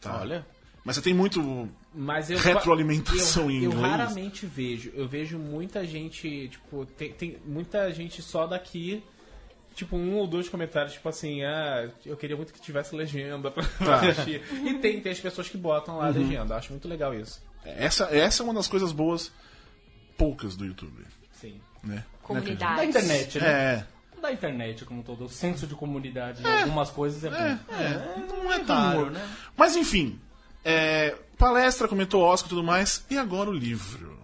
[0.00, 0.20] Tá.
[0.20, 0.46] Olha.
[0.84, 1.68] Mas você tem muito.
[1.94, 3.90] Mas eu Retroalimentação eu, em eu inglês?
[3.90, 4.92] raramente vejo.
[4.94, 9.02] Eu vejo muita gente, tipo, tem, tem muita gente só daqui.
[9.74, 13.64] Tipo, um ou dois comentários, tipo assim, ah, eu queria muito que tivesse legenda pra,
[13.64, 14.00] Tá.
[14.08, 14.40] assistir.
[14.64, 16.00] E tem, tem as pessoas que botam Uhum.
[16.00, 16.54] lá a legenda.
[16.56, 17.42] Acho muito legal isso.
[17.64, 19.32] Essa, essa é uma das coisas boas,
[20.16, 21.02] poucas do YouTube.
[21.32, 21.60] Sim.
[21.82, 22.04] Né?
[22.24, 22.76] Comunidade.
[22.76, 23.46] Da internet, né?
[23.48, 23.86] É.
[24.20, 25.24] Da internet como um todo.
[25.26, 27.36] O senso de comunidade em algumas coisas é bom.
[27.74, 28.74] É, não é tão.
[28.74, 29.28] raro, né?
[29.56, 30.18] Mas enfim,
[30.64, 34.18] é, palestra, comentou Oscar e tudo mais, e agora o livro.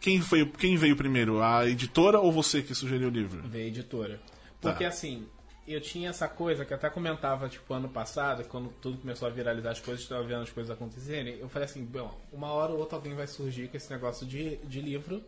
[0.00, 1.42] Quem, foi, quem veio primeiro?
[1.42, 3.42] A editora ou você que sugeriu o livro?
[3.48, 4.20] Veio editora.
[4.60, 4.90] Porque Tá.
[4.90, 5.26] assim,
[5.66, 9.30] eu tinha essa coisa que eu até comentava, tipo, ano passado, quando tudo começou a
[9.32, 12.78] viralizar as coisas, estava vendo as coisas acontecerem, eu falei assim, bom, uma hora ou
[12.78, 15.22] outra alguém vai surgir com esse negócio de, de livro.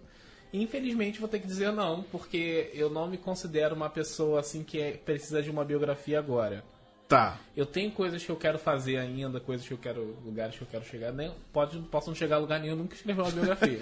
[0.52, 4.80] Infelizmente vou ter que dizer não, porque eu não me considero uma pessoa assim que
[4.80, 6.64] é- precisa de uma biografia agora.
[7.08, 7.38] Tá.
[7.56, 10.68] Eu tenho coisas que eu quero fazer ainda, coisas que eu quero, lugares que eu
[10.70, 11.10] quero chegar.
[11.10, 13.78] Nem, pode, posso não chegar a lugar nenhum, nunca escrever uma biografia.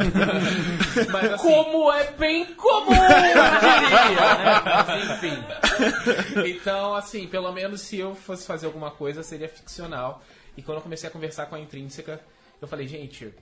[1.11, 4.63] Mas assim, Como é bem comum, eu diria, né?
[4.87, 6.49] Mas enfim.
[6.49, 10.23] então, assim, pelo menos se eu fosse fazer alguma coisa, seria ficcional.
[10.57, 12.21] E quando eu comecei a conversar com a Intrínseca,
[12.63, 13.35] eu falei, gente,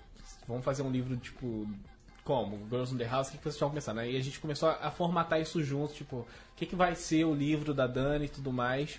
[0.49, 1.69] vamos fazer um livro, tipo,
[2.25, 2.67] como?
[2.69, 4.01] Girls in the House, o que, que vocês estão pensando?
[4.01, 7.25] Aí a gente começou a, a formatar isso junto, tipo, o que, que vai ser
[7.25, 8.99] o livro da Dani e tudo mais.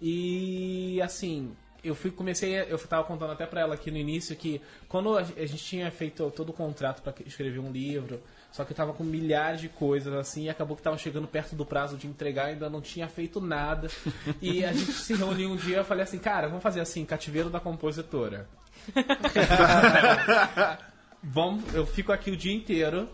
[0.00, 4.60] E, assim, eu fui, comecei, eu tava contando até pra ela aqui no início que
[4.88, 8.76] quando a, gente tinha feito todo o contrato pra escrever um livro, só que eu
[8.76, 12.06] tava com milhares de coisas assim, e acabou que tava chegando perto do prazo de
[12.06, 13.88] entregar, ainda não tinha feito nada.
[14.40, 17.50] E a gente se reuniu um dia, eu falei assim, cara, vamos fazer assim, cativeiro
[17.50, 18.48] da compositora.
[21.22, 23.08] vamos, eu fico aqui o dia inteiro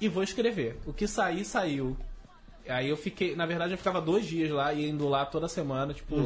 [0.00, 0.78] e vou escrever.
[0.86, 1.96] O que sair, saiu.
[2.68, 6.16] Aí eu fiquei, na verdade eu ficava dois dias lá, indo lá toda semana, tipo,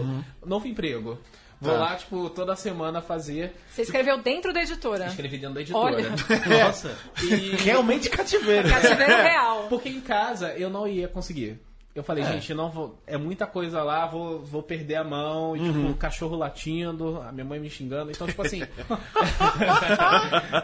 [0.44, 1.18] novo emprego.
[1.60, 1.78] Vou Tá.
[1.78, 3.52] lá, tipo, toda semana fazer.
[3.70, 5.08] Você escreveu dentro da editora.
[5.08, 5.94] Escrevi dentro da editora.
[5.96, 6.10] Olha.
[6.64, 6.96] Nossa.
[7.22, 8.66] E Realmente cativeiro.
[8.70, 9.66] Cativeiro real.
[9.68, 11.60] porque em casa eu não ia conseguir.
[11.92, 12.96] Eu falei, gente, eu não vou.
[13.04, 17.32] É muita coisa lá, vou, vou perder a mão, e, tipo, o cachorro latindo, a
[17.32, 18.12] minha mãe me xingando.
[18.12, 18.60] Então, tipo assim.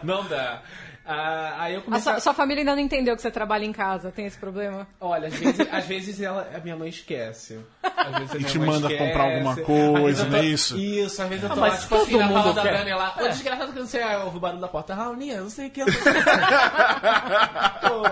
[0.04, 0.62] não dá.
[1.08, 2.02] Ah, aí eu A comecei.
[2.04, 4.88] sua, a- sua família ainda não entendeu que você trabalha em casa, tem esse problema?
[5.00, 7.60] Olha, às vezes, às vezes ela, a minha mãe esquece.
[7.82, 9.04] Às vezes a E te mãe manda esquece.
[9.12, 10.76] comprar alguma coisa, vezes eu não é tô- isso?
[10.76, 12.78] Isso, às vezes eu tô mas lá, tipo assim, todo na mundo fala da quer.
[12.78, 13.14] Dani lá.
[13.20, 14.94] Ô, desgraçado que não sei, ah, o barulho da porta.
[14.94, 15.80] Raulinha, não sei o que.
[15.82, 15.86] Eu...
[17.82, 18.02] Tô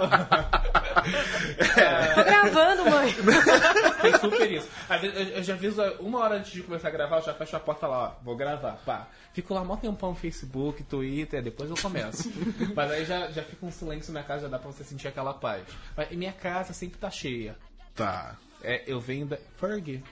[2.25, 3.15] gravando, mãe.
[4.03, 4.69] Tem super isso.
[4.89, 7.57] Às vezes, eu, já aviso uma hora antes de começar a gravar, eu já fecho
[7.57, 9.09] a porta lá, ó, vou gravar, pá.
[9.33, 12.31] Fico lá mó tempão no Facebook, Twitter, depois eu começo.
[12.75, 15.35] Mas aí já, já fica um silêncio na casa, já dá pra você sentir aquela
[15.35, 15.65] paz.
[15.97, 17.57] Mas e minha casa sempre tá cheia.
[17.95, 18.37] Tá.
[18.63, 20.03] É, eu venho da Fergie.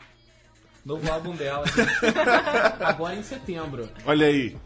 [0.84, 1.64] Novo álbum dela.
[2.80, 3.88] Agora em setembro.
[4.04, 4.56] Olha aí.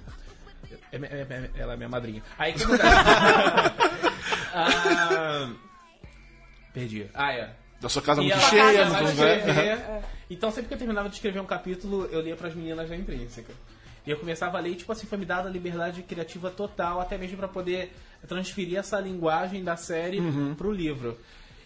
[0.90, 2.22] É, é- é- ela é minha madrinha.
[2.38, 2.88] Aí que acontece?
[4.54, 5.50] ah,
[6.76, 7.06] perdi.
[7.14, 7.54] Ah, é.
[7.80, 9.78] Da sua casa E muito cheia, ela muito escrever.
[10.28, 13.52] Então sempre que eu terminava de escrever um capítulo, eu lia pras meninas da intrínseca.
[14.06, 17.00] E eu começava a ler, e, tipo assim, foi me dada a liberdade criativa total,
[17.00, 17.92] até mesmo pra poder
[18.28, 20.20] transferir essa linguagem da série
[20.56, 21.18] pro livro.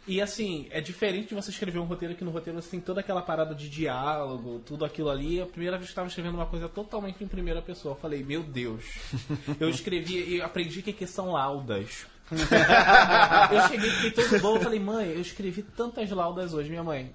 [0.07, 3.01] E assim, é diferente de você escrever um roteiro que no roteiro você tem toda
[3.01, 5.41] aquela parada de diálogo, tudo aquilo ali.
[5.41, 8.25] A primeira vez que eu estava escrevendo uma coisa totalmente em primeira pessoa, eu falei,
[8.25, 8.85] meu Deus.
[9.61, 12.07] Eu escrevi e aprendi o que, que são laudas.
[12.31, 17.13] Eu cheguei, fiquei todo bom, eu falei, mãe, eu escrevi tantas laudas hoje, minha mãe.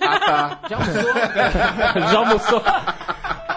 [0.00, 0.60] Ah, tá.
[0.68, 1.14] Já usou?
[2.12, 2.62] Já almoçou?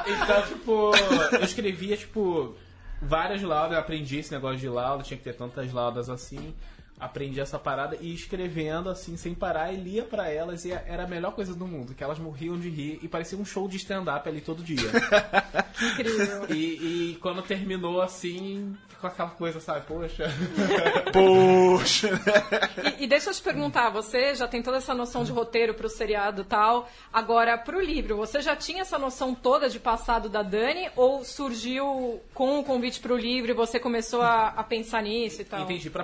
[0.08, 0.92] Então, tipo,
[1.34, 2.56] eu escrevia, tipo,
[3.02, 6.54] várias laudas, eu aprendi esse negócio de lauda, tinha que ter tantas laudas assim.
[7.00, 11.08] Aprendi essa parada e escrevendo assim, sem parar, e lia pra elas, e era a
[11.08, 14.28] melhor coisa do mundo, que elas morriam de rir e parecia um show de stand-up
[14.28, 14.78] ali todo dia.
[15.82, 16.46] Incrível.
[16.50, 20.26] E, e quando terminou assim, ficou aquela coisa, sabe, poxa.
[21.12, 22.10] Poxa.
[22.98, 25.90] E, e deixa eu te perguntar, você já tem toda essa noção de roteiro pro
[25.90, 26.90] seriado e tal.
[27.12, 30.90] Agora, pro livro, você já tinha essa noção toda de passado da Dani?
[30.96, 35.46] Ou surgiu com o convite pro livro e você começou a, a pensar nisso e
[35.46, 35.62] tal?
[35.62, 35.90] Entendi.
[35.90, 36.04] Pra,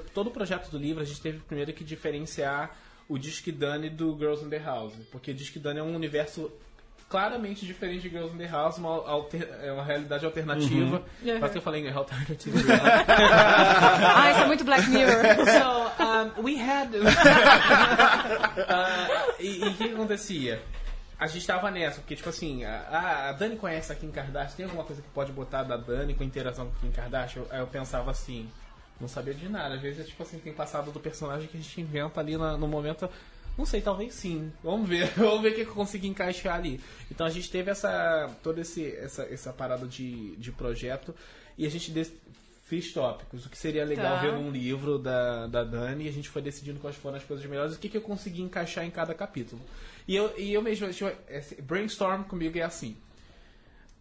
[0.00, 2.70] pro- todo o projeto do livro, a gente teve primeiro que diferenciar
[3.08, 4.94] o Disque Dani do Girls in the House.
[5.12, 6.50] Porque Disque Dani é um universo
[7.08, 11.02] claramente diferente de Girls in the House, uma, alter- é uma realidade alternativa.
[11.22, 11.38] Uhum.
[11.38, 12.58] Quase que eu falei em alternative.
[12.68, 15.14] Ah, isso é muito Black Mirror.
[15.46, 16.88] so, um, we had...
[18.68, 19.08] Ah,
[19.40, 20.60] e o que acontecia?
[21.18, 24.64] A gente tava nessa, porque, tipo assim, a, a Dani conhece a Kim Kardashian, tem
[24.66, 27.44] alguma coisa que pode botar da Dani com interação com Kim Kardashian?
[27.50, 28.46] Aí eu pensava assim,
[29.00, 29.74] não sabia de nada.
[29.74, 32.56] Às vezes, é tipo assim, tem passado do personagem que a gente inventa ali na-
[32.56, 33.08] no momento.
[33.58, 34.52] Não sei, talvez sim.
[34.62, 35.06] Vamos ver.
[35.16, 36.80] Vamos ver o que eu consigo encaixar ali.
[37.10, 41.14] Então a gente teve essa toda esse, essa, essa parada de, de projeto
[41.56, 42.12] e a gente des-
[42.64, 43.46] fez tópicos.
[43.46, 44.22] O que seria legal Tá.
[44.22, 47.46] ver num livro da, da Dani e a gente foi decidindo quais foram as coisas
[47.46, 49.62] melhores o que, que eu consegui encaixar em cada capítulo.
[50.06, 51.10] E eu, e eu mesmo, tipo,
[51.62, 52.96] brainstorm comigo é assim.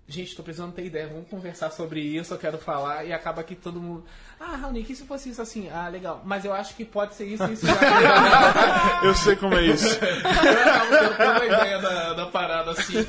[0.08, 3.56] Gente, tô precisando ter ideia, vamos conversar sobre isso, eu quero falar, e acaba que
[3.56, 4.06] todo mundo,
[4.40, 5.68] ah, Raoni, que se fosse isso assim?
[5.70, 7.74] Ah, legal, mas eu acho que pode ser isso, isso, já.
[9.04, 9.86] Eu sei como é isso.
[10.04, 13.06] eu acabo tendo toda a ideia da, da parada, assim.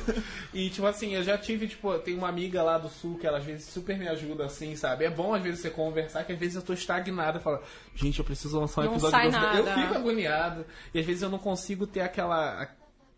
[0.52, 3.38] E, tipo assim, eu já tive, tipo, tem uma amiga lá do sul que ela
[3.38, 5.04] às vezes super me ajuda, assim, sabe?
[5.04, 7.60] É bom às vezes você conversar, que às vezes eu tô estagnado e falo,
[7.94, 9.58] gente, eu preciso lançar um Não episódio sai nada.
[9.58, 10.66] Eu fico agoniado.
[10.94, 12.68] E às vezes eu não consigo ter aquela.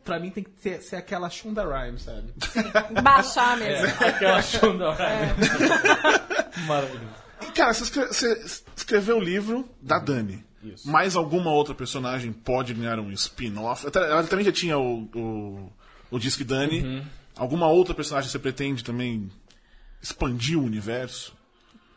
[0.08, 2.32] Pra mim tem que ter, ser aquela Shonda Rhimes, sabe?
[3.02, 3.86] Baixar mesmo.
[4.04, 6.64] Aquela Shonda Rhimes.
[6.66, 7.06] Maravilhoso.
[7.42, 8.44] E, cara, você, você
[8.74, 10.42] escreveu o livro da Dani.
[10.64, 10.90] Isso.
[10.90, 13.86] Mais alguma outra personagem pode ganhar um spin-off?
[13.94, 15.72] Ela também já tinha o, o,
[16.10, 16.80] o Disque Dani.
[16.82, 17.04] Uhum.
[17.36, 19.30] Alguma outra personagem você pretende também
[20.02, 21.34] expandir o universo?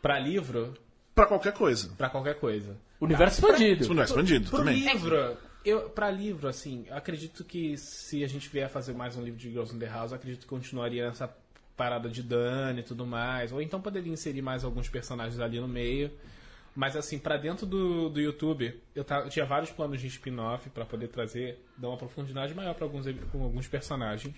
[0.02, 0.74] Pra livro,
[1.14, 1.90] Pra qualquer coisa.
[1.96, 2.76] pra qualquer coisa.
[3.00, 3.84] Universo O expandido.
[3.86, 4.78] universo expandido Pro também.
[4.78, 9.38] livro, eu, pra livro, assim, acredito que se a gente vier fazer mais um livro
[9.38, 11.34] de Girls in the House, acredito que continuaria nessa
[11.76, 13.52] parada de Dani e tudo mais.
[13.52, 16.10] Ou então poderia inserir mais alguns personagens ali no meio.
[16.74, 20.84] Mas assim, pra dentro do, do YouTube, eu, eu tinha vários planos de spin-off pra
[20.86, 24.34] poder trazer, dar uma profundidade maior pra alguns, com alguns personagens.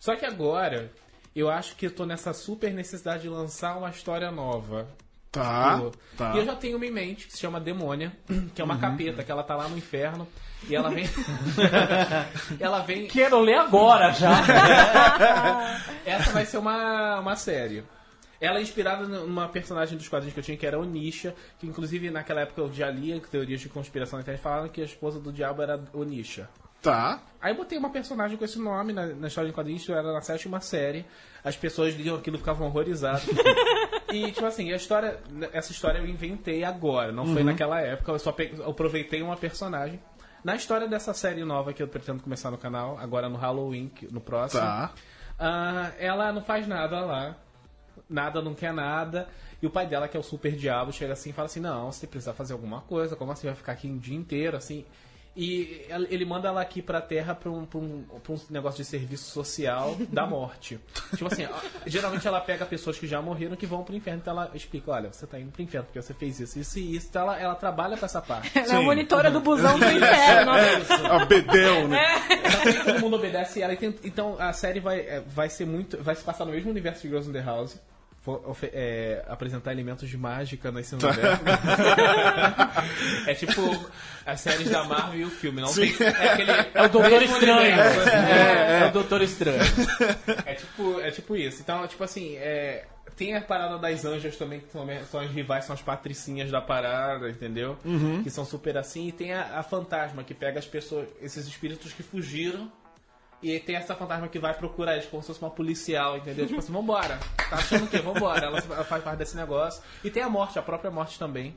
[0.00, 0.90] Só que agora,
[1.36, 4.88] eu acho que eu tô nessa super necessidade de lançar uma história nova.
[5.30, 6.34] Tá, Tipo, tá.
[6.34, 8.12] E eu já tenho uma em mente que se chama Demônia,
[8.54, 10.26] que é uma capeta, que ela tá lá no inferno.
[10.68, 11.04] E ela vem.
[12.60, 13.06] ela vem.
[13.08, 14.30] Quero ler agora já.
[16.04, 17.84] Essa vai ser uma, uma série.
[18.40, 22.10] Ela é inspirada numa personagem dos quadrinhos que eu tinha, que era Onisha, que inclusive
[22.10, 25.32] naquela época eu já lia teorias de conspiração na internet falando que a esposa do
[25.32, 26.48] diabo era Onisha.
[26.82, 27.18] Tá.
[27.40, 30.20] Aí eu botei uma personagem com esse nome na, na história de quadrinhos, era na
[30.20, 31.06] sétima série.
[31.42, 33.24] As pessoas liam aquilo e ficavam horrorizadas.
[34.12, 35.18] e, tipo assim, a história,
[35.52, 38.12] essa história eu inventei agora, não foi naquela época.
[38.12, 39.98] Eu só pe- eu aproveitei uma personagem.
[40.44, 44.20] Na história dessa série nova que eu pretendo começar no canal, agora no Halloween, no
[44.20, 44.92] próximo, Tá.
[45.38, 47.34] ah, ela não faz nada lá.
[48.10, 49.26] Nada, não quer nada.
[49.62, 51.90] E o pai dela, que é o super diabo, chega assim e fala assim: Não,
[51.90, 53.16] você precisa fazer alguma coisa.
[53.16, 54.56] Como assim vai ficar aqui o dia inteiro?
[54.56, 54.84] Assim.
[55.36, 58.88] E ele manda ela aqui pra terra pra um, pra um, pra um negócio de
[58.88, 60.78] serviço social da morte.
[61.10, 61.44] tipo assim,
[61.86, 64.20] geralmente ela pega pessoas que já morreram que vão pro inferno.
[64.20, 66.94] Então ela explica: Olha, você tá indo pro inferno porque você fez isso, isso e
[66.96, 67.08] isso.
[67.10, 68.56] Então ela, ela trabalha com essa parte.
[68.56, 70.52] Ela é a monitora do busão do inferno.
[71.10, 72.06] A Bedel, né?
[72.30, 73.72] Então, nem todo mundo obedece ela.
[73.72, 76.00] e tem- Então a série vai, é, vai ser muito.
[76.02, 77.76] Vai se passar no mesmo universo de Girls in the House.
[78.72, 81.42] É, apresentar elementos de mágica nesse universo.
[83.26, 83.90] é tipo
[84.24, 85.60] as séries da Marvel e o filme.
[85.60, 87.58] Não tem, é, aquele, É o Doutor Estranho.
[87.60, 88.08] universo.
[88.08, 89.60] É, é o Doutor Estranho.
[90.46, 91.60] É tipo, é tipo isso.
[91.60, 95.64] Então, tipo assim, é, tem a parada das anjas também, que são, são as rivais,
[95.66, 97.76] são as patricinhas da parada, entendeu?
[98.22, 99.08] Que são super assim.
[99.08, 102.70] E tem a, a fantasma, que pega as pessoas, esses espíritos que fugiram.
[103.44, 106.46] E tem essa fantasma que vai procurar eles como se fosse uma policial, entendeu?
[106.46, 107.18] Tipo assim, vambora.
[107.50, 107.98] Tá achando o quê?
[107.98, 108.46] Vambora.
[108.46, 109.82] Ela faz parte desse negócio.
[110.02, 111.54] E tem a morte, a própria morte também.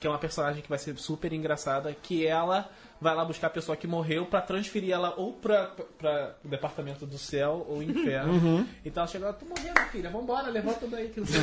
[0.00, 1.94] Que é uma personagem que vai ser super engraçada.
[2.02, 6.36] Que ela vai lá buscar a pessoa que morreu pra transferir ela ou pra, pra
[6.42, 8.66] o departamento do céu ou inferno.
[8.82, 11.10] Então ela chega lá, tô morrendo, filha, vambora, levanta daí.
[11.10, 11.20] Que...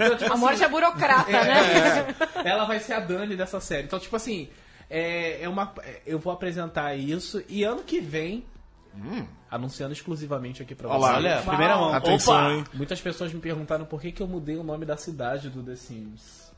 [0.00, 2.14] Então, tipo A morte assim, é burocrata, né?
[2.44, 3.82] é, ela vai ser a Dani dessa série.
[3.86, 4.48] Então, tipo assim,
[4.88, 8.44] é, é uma, é, eu vou apresentar isso e ano que vem,
[9.50, 11.12] anunciando exclusivamente aqui pra Olha vocês.
[11.12, 11.18] lá.
[11.18, 11.92] Olha, primeira mão.
[11.94, 12.52] Atenção, Opa!
[12.54, 12.64] hein?
[12.74, 15.76] Muitas pessoas me perguntaram por que, que eu mudei o nome da cidade do The
[15.76, 16.50] Sims.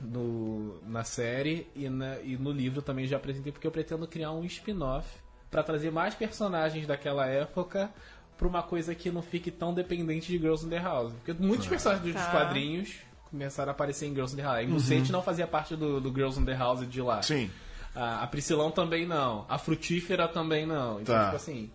[0.00, 4.32] No, na série e, na- e no livro também já apresentei, porque eu pretendo criar
[4.32, 5.08] um spin-off
[5.50, 7.88] pra trazer mais personagens daquela época
[8.36, 11.12] pra uma coisa que não fique tão dependente de Girls in the House.
[11.14, 12.30] Porque muitos personagens dos Tá.
[12.32, 12.96] quadrinhos
[13.30, 14.56] começaram a aparecer em Girls in the House.
[14.58, 17.22] A Inocente não fazia parte do, do Girls in the House de lá.
[17.22, 17.48] Sim.
[17.94, 19.44] A, a Priscilão também não.
[19.48, 21.00] A Frutífera também não.
[21.00, 21.24] Então, Tá.
[21.26, 21.70] tipo assim.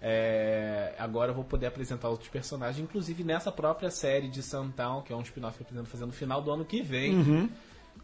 [0.00, 5.12] é, agora eu vou poder apresentar outros personagens, inclusive nessa própria série de Suntown, que
[5.12, 7.50] é um spin-off que eu pretendo fazer no final do ano que vem.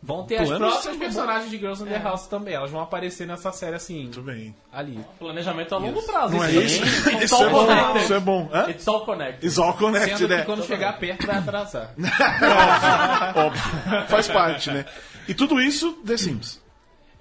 [0.02, 2.54] Vão ter as próprias personagens de Girls in the House também.
[2.54, 4.52] Elas vão aparecer nessa série assim, Muito bem.
[4.72, 4.98] ali.
[5.18, 6.34] Planejamento a longo prazo.
[6.34, 6.82] Não é isso?
[7.10, 7.66] It's Isso all é bom.
[7.66, 8.02] connected.
[8.04, 8.50] Isso é bom.
[8.52, 8.70] Hã?
[8.70, 9.46] It's all connected.
[9.46, 10.40] It's all connected, Sendo né?
[10.40, 11.94] que quando chegar perto vai atrasar.
[13.36, 13.62] Óbvio.
[14.08, 14.86] Faz parte, né?
[15.28, 16.60] E tudo isso, The Sims.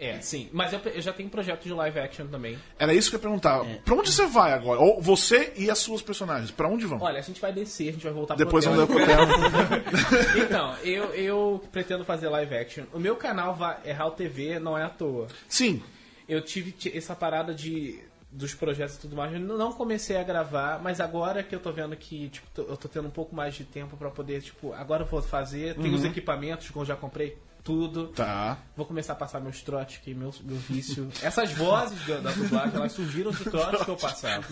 [0.02, 0.50] É, sim.
[0.52, 2.58] Mas eu, eu já tenho projeto de live action também.
[2.80, 3.64] Era isso que eu ia perguntar.
[3.86, 4.80] Pra onde você vai agora?
[4.80, 7.00] Ou você e as suas personagens, pra onde vão?
[7.00, 8.98] Olha, a gente vai descer, a gente vai voltar Depois pro hotel.
[8.98, 10.42] dar pro.
[10.42, 12.86] Então, eu, eu pretendo fazer live action.
[12.92, 15.28] O meu canal vai, é Hal TV, não é à toa.
[15.48, 15.84] Sim.
[16.28, 18.00] Eu tive essa parada de
[18.32, 21.70] dos projetos e tudo mais, eu não comecei a gravar, mas agora que eu tô
[21.72, 25.04] vendo que tipo, eu tô tendo um pouco mais de tempo pra poder, tipo, agora
[25.04, 28.08] eu vou fazer, tem os equipamentos que eu já comprei, tudo.
[28.08, 28.58] Tá.
[28.76, 31.10] Vou começar a passar meus trotes, que meu, meu vício.
[31.22, 34.44] Essas vozes da, da dublagem, elas surgiram de trotes que eu passava.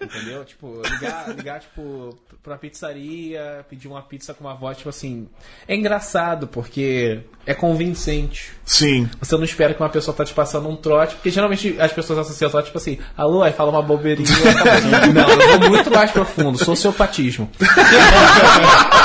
[0.00, 0.44] Entendeu?
[0.44, 5.28] Tipo, ligar, ligar, tipo, pra pizzaria, pedir uma pizza com uma voz, tipo assim.
[5.66, 8.52] É engraçado, porque é convincente.
[8.64, 9.08] Sim.
[9.20, 12.18] Você não espera que uma pessoa tá te passando um trote, porque geralmente as pessoas
[12.20, 14.28] associam trote, tipo assim, alô, aí fala uma bobeirinha.
[15.12, 17.50] não, eu vou muito mais profundo, sociopatismo.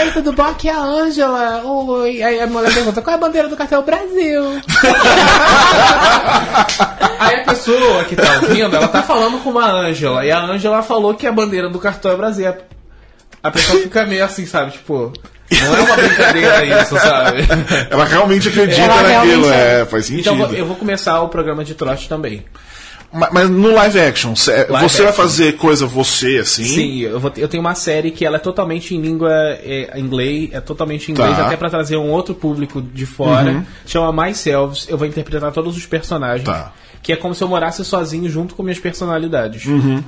[0.00, 0.42] Oi, tudo bom?
[0.44, 1.62] Aqui é a Ângela.
[1.64, 2.22] Oi.
[2.22, 4.42] Aí a mulher pergunta, qual é a bandeira do cartel Brasil?
[7.18, 10.24] Aí a pessoa que tá ouvindo, ela tá falando com uma Ângela.
[10.24, 12.54] E a Ângela falou que a bandeira do cartel é Brasil.
[13.42, 14.72] A pessoa fica meio assim, sabe?
[14.72, 15.12] Tipo,
[15.50, 17.38] não é uma brincadeira isso, sabe?
[17.90, 20.20] Ela realmente acredita Ela naquilo, realmente- é, faz sentido.
[20.20, 22.44] Então eu vou- eu vou começar o programa de trote também.
[23.12, 25.22] Ma- Mas no live action, cê- Live você vai action.
[25.24, 26.64] fazer coisa você, assim?
[26.64, 30.50] Sim, eu, vou eu tenho uma série que ela é totalmente em língua é, inglês,
[30.52, 31.40] é totalmente em inglês, Tá.
[31.40, 31.46] Uhum.
[31.46, 33.64] até pra trazer um outro público de fora.
[33.84, 36.44] Chama Myself, eu vou interpretar todos os personagens.
[36.44, 36.72] Tá.
[37.02, 39.64] Que é como se eu morasse sozinho junto com minhas personalidades.
[39.66, 40.04] Uhum.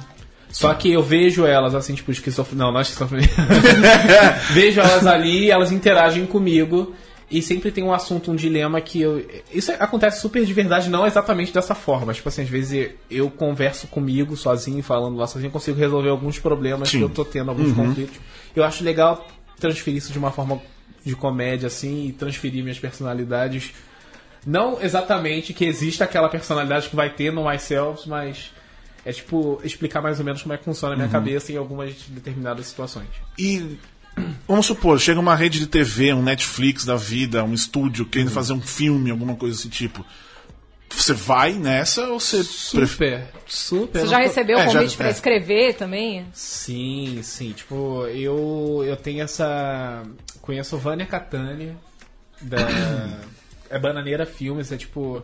[0.51, 2.67] Só que eu vejo elas assim, tipo, esquizofrenia.
[2.67, 3.29] Não, não é esquizofrenia.
[4.53, 6.95] vejo elas ali, elas interagem comigo.
[7.33, 9.27] E sempre tem um assunto, um dilema que eu.
[9.51, 12.13] Isso acontece super de verdade, não exatamente dessa forma.
[12.13, 16.91] Tipo assim, às vezes eu converso comigo sozinho, falando lá sozinho, consigo resolver alguns problemas
[16.91, 16.99] Sim.
[16.99, 18.21] que eu tô tendo, alguns conflitos.
[18.55, 19.27] Eu acho legal
[19.59, 20.61] transferir isso de uma forma
[21.03, 23.73] de comédia, assim, e transferir minhas personalidades.
[24.47, 28.51] Não exatamente que exista aquela personalidade que vai ter no Myself, mas
[29.07, 31.95] é tipo explicar mais ou menos como é que funciona a minha cabeça em algumas
[32.09, 33.09] determinadas situações.
[33.39, 33.79] E
[34.47, 38.35] vamos supor, chega uma rede de TV, um Netflix da vida, um estúdio querendo Uhum.
[38.35, 40.05] fazer um filme, alguma coisa desse tipo.
[40.95, 42.45] Você vai nessa ou você
[42.77, 43.23] prefere?
[43.23, 44.01] Super, super.
[44.03, 45.11] Você já tô- recebeu É, já- convite pra é.
[45.11, 46.27] escrever também?
[46.35, 47.53] Sim, sim.
[47.53, 50.03] Tipo, eu, eu tenho essa.
[50.43, 51.75] Conheço Vânia Catani,
[52.43, 52.59] da.
[53.71, 55.23] é Bananeira Filmes, é tipo.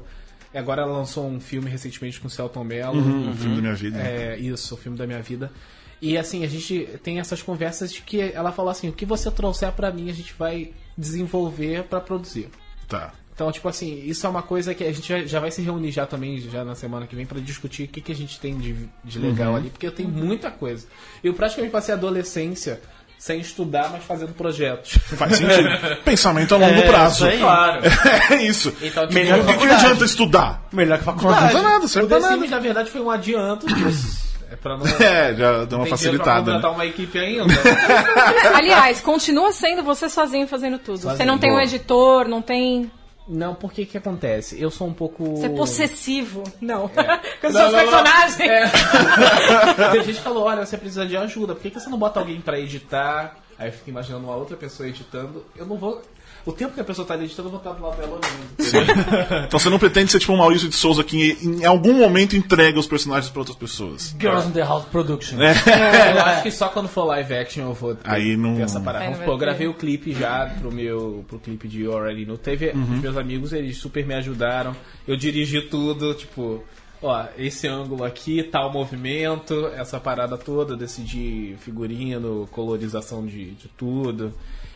[0.55, 2.99] Agora ela lançou um filme recentemente com o Celton Mello.
[2.99, 3.99] Um filme da minha vida.
[4.01, 5.53] É, isso, o filme da minha vida.
[6.01, 9.31] E assim, a gente tem essas conversas de que ela fala assim: o que você
[9.31, 12.49] trouxer pra mim, a gente vai desenvolver pra produzir.
[12.87, 13.13] Tá.
[13.35, 15.93] Então, tipo assim, isso é uma coisa que a gente já, já vai se reunir
[15.93, 18.59] já também, já na semana que vem, pra discutir o que, que a gente tem
[18.59, 20.87] de, de legal ali, porque eu tenho muita coisa.
[21.23, 22.81] Eu praticamente passei a adolescência
[23.17, 24.93] sem estudar, mas fazendo projetos.
[25.17, 25.69] Faz sentido.
[26.05, 27.15] Pensamento a longo É, prazo.
[27.15, 27.39] isso aí.
[27.39, 27.83] Claro.
[28.31, 28.73] É isso.
[28.83, 30.69] Então, tipo, Melhor que, que adianta estudar?
[30.73, 31.45] Melhor que Não faculdade.
[31.47, 32.39] adianta nada, o serve The pra nada.
[32.41, 34.28] Sims, na verdade, foi um adianto disso.
[34.51, 34.87] É pra não.
[35.01, 36.39] É, já deu uma Tem pra facilitada.
[36.53, 36.77] contratar Né?
[36.77, 37.45] uma equipe ainda.
[38.55, 41.01] Aliás, continua sendo você sozinho fazendo tudo.
[41.01, 41.63] você não tem um boa.
[41.65, 42.91] editor, não tem.
[43.31, 44.59] Não, porque que acontece?
[44.61, 45.37] Eu sou um pouco.
[45.37, 46.43] Você é possessivo.
[46.63, 46.89] Não.
[47.41, 47.79] Com Não, seus não, não.
[47.79, 48.41] personagens.
[48.41, 49.91] É.
[49.93, 52.19] Tem gente que falou, olha, você precisa de ajuda, por que, que você não bota
[52.21, 53.37] alguém pra editar?
[53.59, 55.45] Aí eu fico imaginando uma outra pessoa editando.
[55.55, 56.01] Eu não vou.
[56.49, 58.49] O tempo que a pessoa tá editando, eu vou estar do lado dela olhando.
[59.47, 62.79] Então você não pretende ser tipo um Maurício de Souza que em algum momento entrega
[62.79, 64.15] os personagens pra outras pessoas.
[64.19, 65.37] Girls in the House Production.
[65.41, 68.81] Eu acho que só quando for live action eu vou ter, Aí não- ter essa
[68.81, 69.05] parada.
[69.05, 72.39] Não Vamos supor, eu gravei o clipe já pro meu pro clipe de Already Know.
[72.39, 72.95] Teve Uhum.
[72.95, 74.75] os meus amigos, eles super me ajudaram.
[75.07, 76.63] Eu dirigi tudo, tipo,
[77.03, 83.69] ó, esse ângulo aqui, tal movimento, essa parada toda, eu decidi figurino, colorização de, de
[83.77, 84.33] tudo.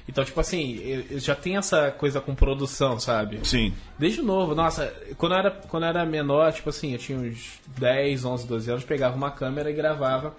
[0.08, 3.40] Então, tipo assim, eu, eu já tenho essa coisa com produção, sabe?
[3.44, 3.72] Sim.
[3.98, 7.60] Desde novo, nossa, quando eu, era, quando eu era menor, tipo assim, eu tinha uns
[7.78, 10.34] 10, 11, 12 anos, pegava uma câmera e gravava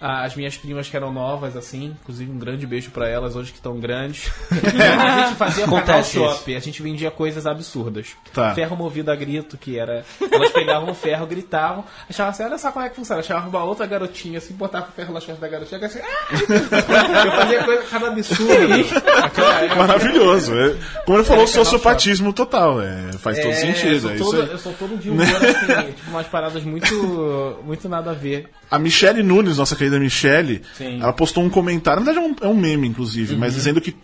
[0.00, 3.58] as minhas primas que eram novas, assim, inclusive um grande beijo pra elas, hoje que
[3.58, 4.30] estão grandes.
[4.50, 8.08] a gente fazia canal Acontece shop, a gente vendia coisas absurdas.
[8.32, 8.54] Tá.
[8.54, 10.04] Ferro movido a grito, que era.
[10.30, 13.22] Elas pegavam o ferro, gritavam, achavam assim, olha só como é que funciona.
[13.22, 17.24] Chamavam uma outra garotinha assim, botava o ferro nas costas da garotinha, assim, ah!
[17.26, 19.76] Eu fazia coisa cada época.
[19.76, 20.54] Maravilhoso.
[20.58, 22.80] É, como ele falou, sociopatismo total.
[22.80, 23.88] É, faz todo É, sentido.
[23.88, 24.50] Eu sou, É todo, isso aí.
[24.52, 28.48] eu sou todo de humor, assim, tipo, umas paradas muito, muito nada a ver.
[28.70, 31.00] A Michelle Nunes, nossa querida Michelle, Sim.
[31.00, 33.58] ela postou um comentário, na verdade é um, é um meme, inclusive, mas Uhum.
[33.58, 33.94] dizendo que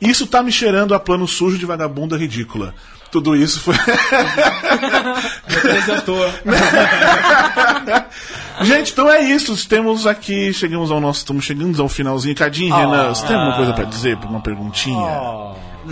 [0.00, 2.74] isso tá me cheirando a plano sujo de vagabunda ridícula.
[3.10, 3.74] Tudo isso foi.
[5.46, 6.32] Representou.
[8.62, 9.68] Gente, então é isso.
[9.68, 11.20] Temos aqui, chegamos ao nosso.
[11.20, 12.34] Estamos chegando ao finalzinho.
[12.34, 14.16] Cadinho, Renan, você tem alguma coisa pra dizer?
[14.24, 14.96] Uma perguntinha?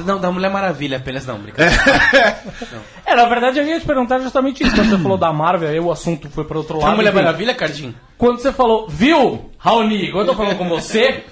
[0.04, 1.82] Não, da Mulher Maravilha apenas não, brincadeira.
[3.06, 4.74] É, na verdade eu ia te perguntar justamente isso.
[4.74, 6.92] Quando você falou da Marvel, aí o assunto foi para outro lado.
[6.92, 7.22] a Mulher enfim.
[7.22, 7.94] Maravilha, Cardinho?
[8.16, 11.24] Quando você falou, viu, Raoni, quando eu tô falando com você.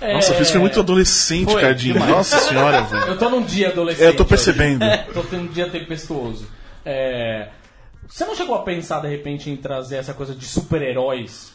[0.00, 1.94] é, Nossa, isso foi muito adolescente, Foi, Cadinho.
[1.94, 2.10] demais.
[2.10, 3.06] Nossa senhora, velho.
[3.06, 4.04] Eu tô num dia adolescente.
[4.04, 4.84] É, eu tô percebendo.
[5.12, 6.46] tô tendo um dia tempestuoso.
[6.84, 7.48] É,
[8.08, 11.54] Você não chegou a pensar, de repente, em trazer essa coisa de super-heróis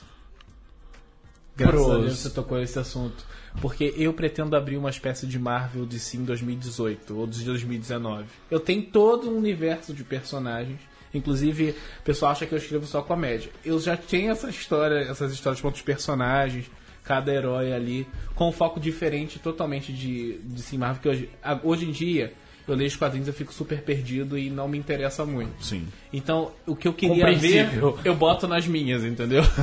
[1.55, 2.01] Graças a Pros.
[2.03, 3.23] Deus você tocou esse assunto.
[3.59, 8.25] Porque eu pretendo abrir uma espécie de Marvel DC em 2018 ou de 2019.
[8.49, 10.79] Eu tenho todo um universo de personagens.
[11.13, 13.51] Inclusive, o pessoal acha que eu escrevo só comédia.
[13.65, 16.71] Eu já tenho essa história, essas histórias com outros personagens,
[17.03, 21.29] cada herói ali, com um foco diferente totalmente de, de Sim Marvel, que hoje,
[21.63, 22.33] hoje em dia
[22.67, 25.63] eu leio os quadrinhos eu fico super perdido e não me interessa muito.
[25.63, 25.87] Sim.
[26.13, 27.69] Então, o que eu queria ver,
[28.05, 29.43] eu boto nas minhas, entendeu?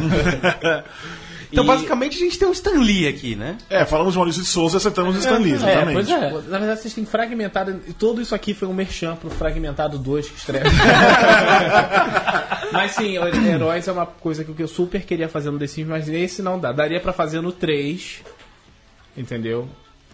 [1.50, 3.56] Então, E- basicamente, a gente tem um Stan Lee aqui, né?
[3.70, 5.92] É, falamos de Maurício de Souza e acertamos o Stan Lee, É, exatamente.
[5.94, 6.30] pois é.
[6.50, 7.80] Na verdade, vocês têm fragmentado.
[7.88, 10.64] e Tudo isso aqui foi um merchan pro Fragmentado 2 que estreia.
[12.70, 16.06] mas sim, heróis é uma coisa que eu super queria fazer no The Sims, mas
[16.08, 16.70] esse não dá.
[16.72, 18.20] Daria pra fazer no 3.
[19.16, 19.68] Entendeu?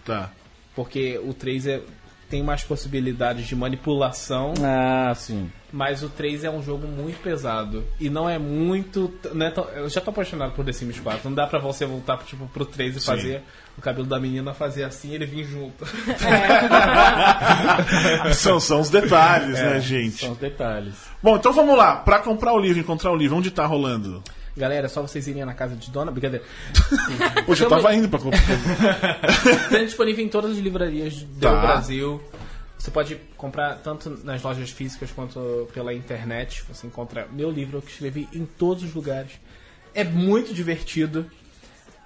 [0.05, 0.31] Tá.
[0.75, 1.81] Porque o 3 é,
[2.29, 5.49] tem mais possibilidades de manipulação, Ah, sim.
[5.71, 7.83] mas o 3 é um jogo muito pesado.
[7.99, 9.13] E não é muito.
[9.33, 11.29] Não é tão- eu já tô apaixonado por The Sims 4.
[11.29, 13.41] Não dá pra você voltar tipo, pro 3 e fazer
[13.77, 15.85] o cabelo da menina fazer assim e ele vir junto.
[18.33, 20.17] São, são os detalhes, né, gente?
[20.21, 20.93] São os detalhes.
[21.21, 21.95] Bom, então vamos lá.
[21.97, 24.23] Pra comprar o livro, encontrar o livro, onde tá rolando?
[24.57, 26.11] Galera, é só vocês irem na casa de dona.
[26.11, 26.45] Brincadeira.
[27.45, 28.39] Poxa, eu tava indo pra comprar.
[29.69, 31.59] Tem disponível em todas as livrarias do Tá.
[31.61, 32.21] Brasil.
[32.77, 36.63] Você pode comprar tanto nas lojas físicas quanto pela internet.
[36.69, 39.31] Você encontra meu livro que escrevi em todos os lugares.
[39.93, 41.25] É muito divertido.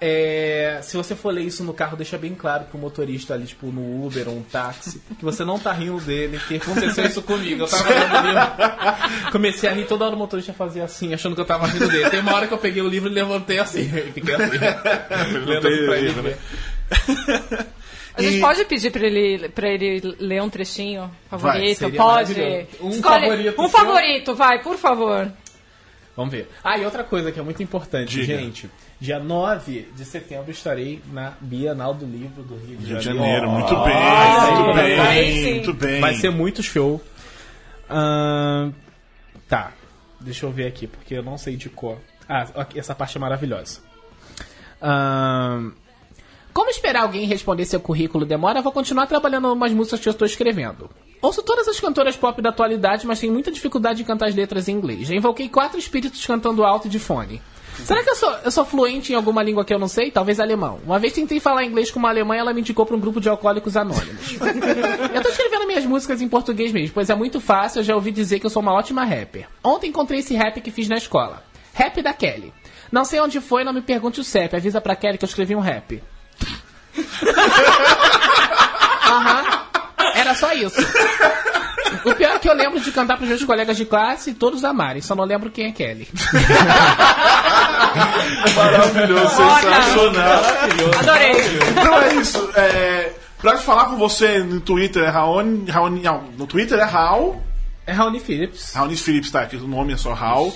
[0.02, 3.66] É, se você for ler isso no carro, deixa bem claro pro motorista ali, tipo,
[3.66, 7.64] no Uber ou um táxi, que você não tá rindo dele, que aconteceu isso comigo.
[7.64, 11.34] Eu tava lendo o livro, comecei a rir, toda hora o motorista fazia assim, achando
[11.34, 12.08] que eu tava rindo dele.
[12.08, 14.58] Tem uma hora que eu peguei o livro e levantei assim, e fiquei assim.
[15.46, 16.36] lendo assim pra ele ver.
[18.14, 21.78] A gente E- pode pedir pra ele, pra ele ler um trechinho favorito?
[21.78, 22.40] seria pode.
[22.80, 23.78] Um Escolhe favorito um seu?
[23.78, 25.30] favorito, vai, por favor.
[26.16, 26.48] Vamos ver.
[26.64, 28.36] Ah, e outra coisa que é muito importante, Diga.
[28.38, 28.68] gente.
[29.00, 33.46] Dia 9 de setembro estarei na Bienal do Livro do Rio de Rio de Janeiro.
[33.46, 33.94] Janeiro, muito bem,
[34.44, 36.00] sim, muito bem, muito bem.
[36.02, 37.00] Vai ser muito show.
[37.88, 38.72] Ahn,
[39.48, 39.72] tá,
[40.20, 41.96] deixa eu ver aqui, porque eu não sei de cor.
[42.28, 43.80] Ah, essa parte é maravilhosa.
[44.82, 45.72] Ahn,
[46.52, 50.26] como esperar alguém responder seu currículo demora, vou continuar trabalhando umas músicas que eu estou
[50.26, 50.90] escrevendo.
[51.22, 54.68] Ouço todas as cantoras pop da atualidade, mas tenho muita dificuldade em cantar as letras
[54.68, 55.08] em inglês.
[55.08, 57.40] Já invoquei quatro espíritos cantando alto e de fone.
[57.84, 60.10] Será que eu sou, eu sou fluente em alguma língua que eu não sei?
[60.10, 60.80] Talvez alemão.
[60.84, 63.20] Uma vez tentei falar inglês com uma alemã e ela me indicou para um grupo
[63.20, 64.36] de alcoólicos anônimos.
[65.14, 68.10] eu tô escrevendo minhas músicas em português mesmo, pois é muito fácil, eu já ouvi
[68.10, 69.48] dizer que eu sou uma ótima rapper.
[69.62, 71.42] Ontem encontrei esse rap que fiz na escola.
[71.72, 72.52] Rap da Kelly.
[72.90, 74.56] Não sei onde foi, não me pergunte o CEP.
[74.56, 76.02] Avisa pra Kelly que eu escrevi um rap.
[79.06, 79.60] Aham.
[80.14, 80.80] Era só isso.
[82.04, 84.64] O pior é que eu lembro de cantar pros meus colegas de classe e todos
[84.64, 86.08] amarem, só não lembro quem é Kelly.
[88.56, 90.42] Maravilhoso, sensacional.
[90.98, 91.32] Adorei.
[91.70, 92.50] Então é isso.
[92.54, 95.70] É, pra falar com você no Twitter é Raoni.
[95.70, 97.42] Raoni não, no Twitter é Raul.
[97.86, 98.72] É Raoni Phillips.
[98.74, 99.42] Raoni Phillips, tá?
[99.42, 100.54] Aqui o nome é só Raul.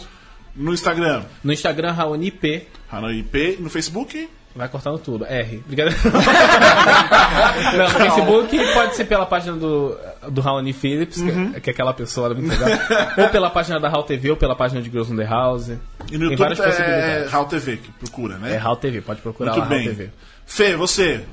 [0.57, 2.69] No Instagram, No Instagram, Raoni P.
[2.89, 3.57] Raoni IP.
[3.59, 5.25] No Facebook, Vai cortando tudo.
[5.27, 5.63] R.
[5.65, 5.91] Obrigado.
[7.77, 9.97] Não, no Facebook pode ser pela página do,
[10.31, 12.79] do Raoni Phillips, que- que, é aquela pessoa muito legal.
[13.19, 15.69] ou pela página da Hall TV, ou pela página de Girls on the House.
[15.69, 15.79] e no
[16.09, 17.31] Tem YouTube várias é possibilidades.
[17.33, 18.55] Raul TV, que procura, né?
[18.55, 19.85] É Hall TV, pode procurar Muito lá bem.
[19.89, 20.11] TV.
[20.47, 21.25] Fê, você.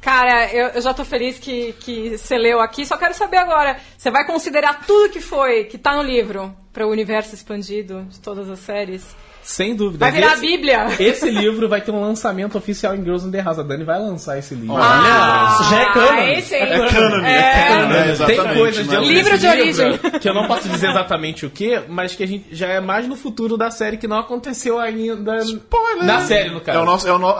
[0.00, 3.76] Cara, eu, eu já tô feliz que, que você leu aqui, só quero saber agora,
[3.96, 8.18] você vai considerar tudo que foi, que tá no livro, para o universo expandido de
[8.20, 9.14] todas as séries?
[9.42, 9.98] Sem dúvida.
[10.04, 10.86] Vai virar a Esse- Bíblia?
[11.00, 13.58] Esse livro vai ter um lançamento oficial em Girls on the House.
[13.58, 14.76] A Dani vai lançar esse livro.
[14.78, 16.10] Ah, isso já é canon.
[16.12, 16.54] aí sim.
[16.54, 17.38] É canon, É.
[17.38, 18.58] é canon, é, Tem exatamente.
[18.58, 18.92] coisas né?
[18.94, 19.98] dentro Livro de origem.
[20.20, 23.06] que eu não posso dizer exatamente o que, mas que a gente já é mais
[23.08, 26.04] no futuro da série que não aconteceu ainda Spoiler.
[26.04, 26.78] na série no caso.
[26.78, 27.08] É o nosso.
[27.08, 27.34] É o no,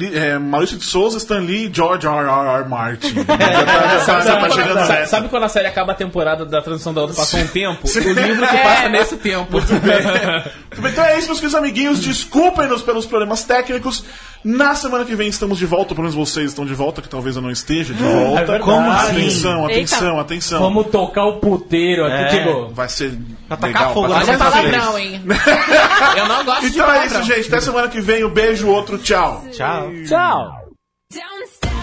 [0.00, 2.26] é, é, Maurício de Souza, Stan Lee, George R.
[2.26, 2.62] R.
[2.62, 2.68] R.
[2.68, 3.14] Martin.
[3.24, 7.46] tá, chegando sabe, quando a série acaba a temporada da transição da outra, passou um
[7.46, 7.80] tempo?
[7.86, 9.52] O livro que passa nesse tempo.
[9.52, 12.00] Muito bem, Então é isso, meus queridos amiguinhos.
[12.00, 14.04] Desculpem-nos pelos problemas técnicos.
[14.44, 17.34] Na semana que vem estamos de volta, pelo menos vocês estão de volta, que talvez
[17.34, 18.36] eu não esteja de volta.
[18.36, 18.62] verdade.
[18.62, 19.72] Como atenção, Eita.
[19.72, 20.60] atenção, atenção.
[20.60, 22.68] Vamos tocar o puteiro aqui, tipo.
[22.74, 23.18] Vai ser
[23.48, 23.94] tacar legal.
[23.94, 25.22] fogo pra na dar Mas é muita palavrão, hein?
[26.16, 27.48] Eu não gosto de Então é isso, gente.
[27.48, 28.22] Até semana que vem.
[28.24, 29.44] Um beijo, outro tchau.
[29.50, 29.90] Tchau.
[30.06, 31.73] Tchau!